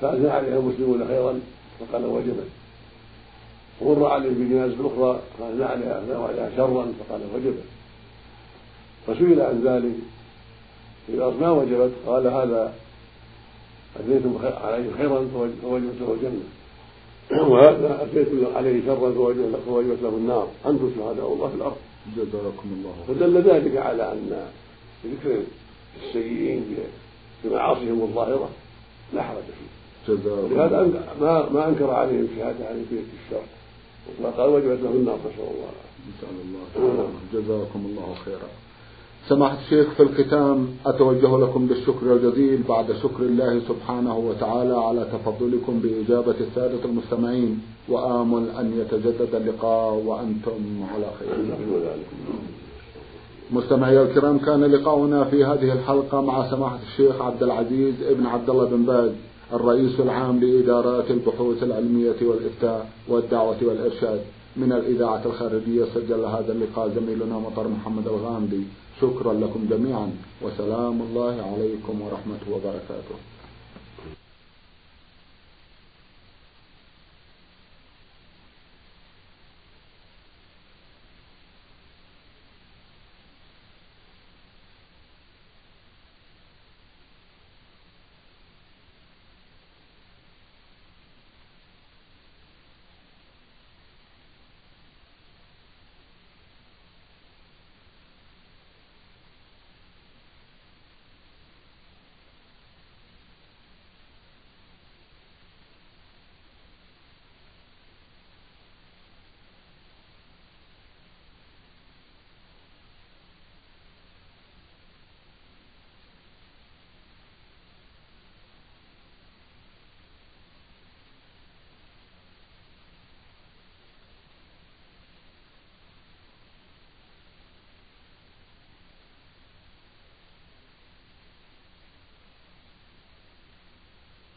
فأثنى 0.00 0.30
عليها 0.30 0.58
المسلمون 0.58 1.06
خيرا 1.08 1.40
فقال 1.80 2.04
وجبت 2.04 2.48
ومر 3.80 4.06
عليه 4.06 4.30
بجنازة 4.30 4.74
أخرى 4.86 5.20
فأثنى 5.38 5.64
عليها 5.64 6.02
أثنى 6.02 6.14
عليها 6.14 6.50
شرا 6.56 6.92
فقال 7.00 7.20
وجبت 7.34 7.64
فسئل 9.06 9.40
عن 9.40 9.62
ذلك. 9.64 9.94
إذا 11.08 11.34
ما 11.40 11.50
وجبت 11.50 11.92
قال 12.06 12.26
هذا 12.26 12.74
أثنيتم 13.96 14.38
عليه 14.44 14.90
خيرا 14.98 15.28
فوجبت 15.62 16.00
له 16.00 16.12
الجنة 16.12 16.44
وهذا 17.50 18.02
أتيتم 18.02 18.56
عليه 18.56 18.86
شرا 18.86 19.12
فوجبت 19.66 20.02
له 20.02 20.08
النار. 20.08 20.48
أنتم 20.66 20.90
شهداء 20.96 21.32
الله 21.32 21.48
في 21.48 21.54
الأرض. 21.54 21.76
جزاكم 22.16 22.68
الله 22.72 22.94
فدل 23.08 23.50
ذلك 23.50 23.76
على 23.76 24.12
أن 24.12 24.46
ذكر 25.06 25.40
السيئين 26.02 26.76
بمعاصيهم 27.44 28.02
الظاهرة 28.02 28.48
لا 29.14 29.22
حرج 29.22 29.42
فيه. 29.42 30.14
جزاكم 30.14 30.54
لهذا 30.54 31.04
ما 31.20 31.48
ما 31.50 31.68
أنكر 31.68 31.90
عليهم 31.90 32.28
الشهاده 32.32 32.66
على 32.66 32.84
في 32.88 32.96
الشر. 32.96 33.42
وقال 34.22 34.50
وجبت 34.50 34.80
له 34.82 34.90
النار 34.90 35.18
نسال 35.18 35.44
الله. 35.54 35.70
نسأل 36.08 36.82
الله 36.82 37.08
جزاكم 37.32 37.86
الله 37.86 38.14
خيرا. 38.24 38.48
سماحة 39.28 39.58
الشيخ 39.64 39.88
في 39.96 40.02
الختام 40.02 40.66
أتوجه 40.86 41.38
لكم 41.38 41.66
بالشكر 41.66 42.12
الجزيل 42.12 42.62
بعد 42.68 42.92
شكر 43.02 43.22
الله 43.22 43.60
سبحانه 43.68 44.18
وتعالى 44.18 44.76
على 44.76 45.06
تفضلكم 45.12 45.80
بإجابة 45.82 46.34
السادة 46.40 46.84
المستمعين 46.84 47.60
وآمل 47.88 48.48
أن 48.60 48.80
يتجدد 48.80 49.34
اللقاء 49.34 49.94
وأنتم 49.94 50.60
على 50.94 51.06
خير. 51.18 51.28
مستمعي 53.52 54.02
الكرام 54.02 54.38
كان 54.38 54.64
لقاؤنا 54.64 55.24
في 55.24 55.44
هذه 55.44 55.72
الحلقة 55.72 56.20
مع 56.20 56.50
سماحة 56.50 56.78
الشيخ 56.88 57.22
عبد 57.22 57.42
العزيز 57.42 57.94
ابن 58.02 58.26
عبد 58.26 58.50
الله 58.50 58.64
بن 58.64 58.82
باز 58.82 59.10
الرئيس 59.52 60.00
العام 60.00 60.40
لإدارات 60.40 61.10
البحوث 61.10 61.62
العلمية 61.62 62.16
والإفتاء 62.22 62.90
والدعوة 63.08 63.56
والإرشاد. 63.62 64.20
من 64.56 64.72
الإذاعة 64.72 65.22
الخارجية 65.26 65.84
سجل 65.94 66.24
هذا 66.24 66.52
اللقاء 66.52 66.88
زميلنا 66.88 67.38
مطر 67.38 67.68
محمد 67.68 68.06
الغامدي. 68.06 68.62
شكرا 69.00 69.32
لكم 69.32 69.66
جميعا. 69.70 70.12
وسلام 70.42 71.02
الله 71.02 71.34
عليكم 71.52 71.94
ورحمة 72.00 72.42
وبركاته. 72.52 73.29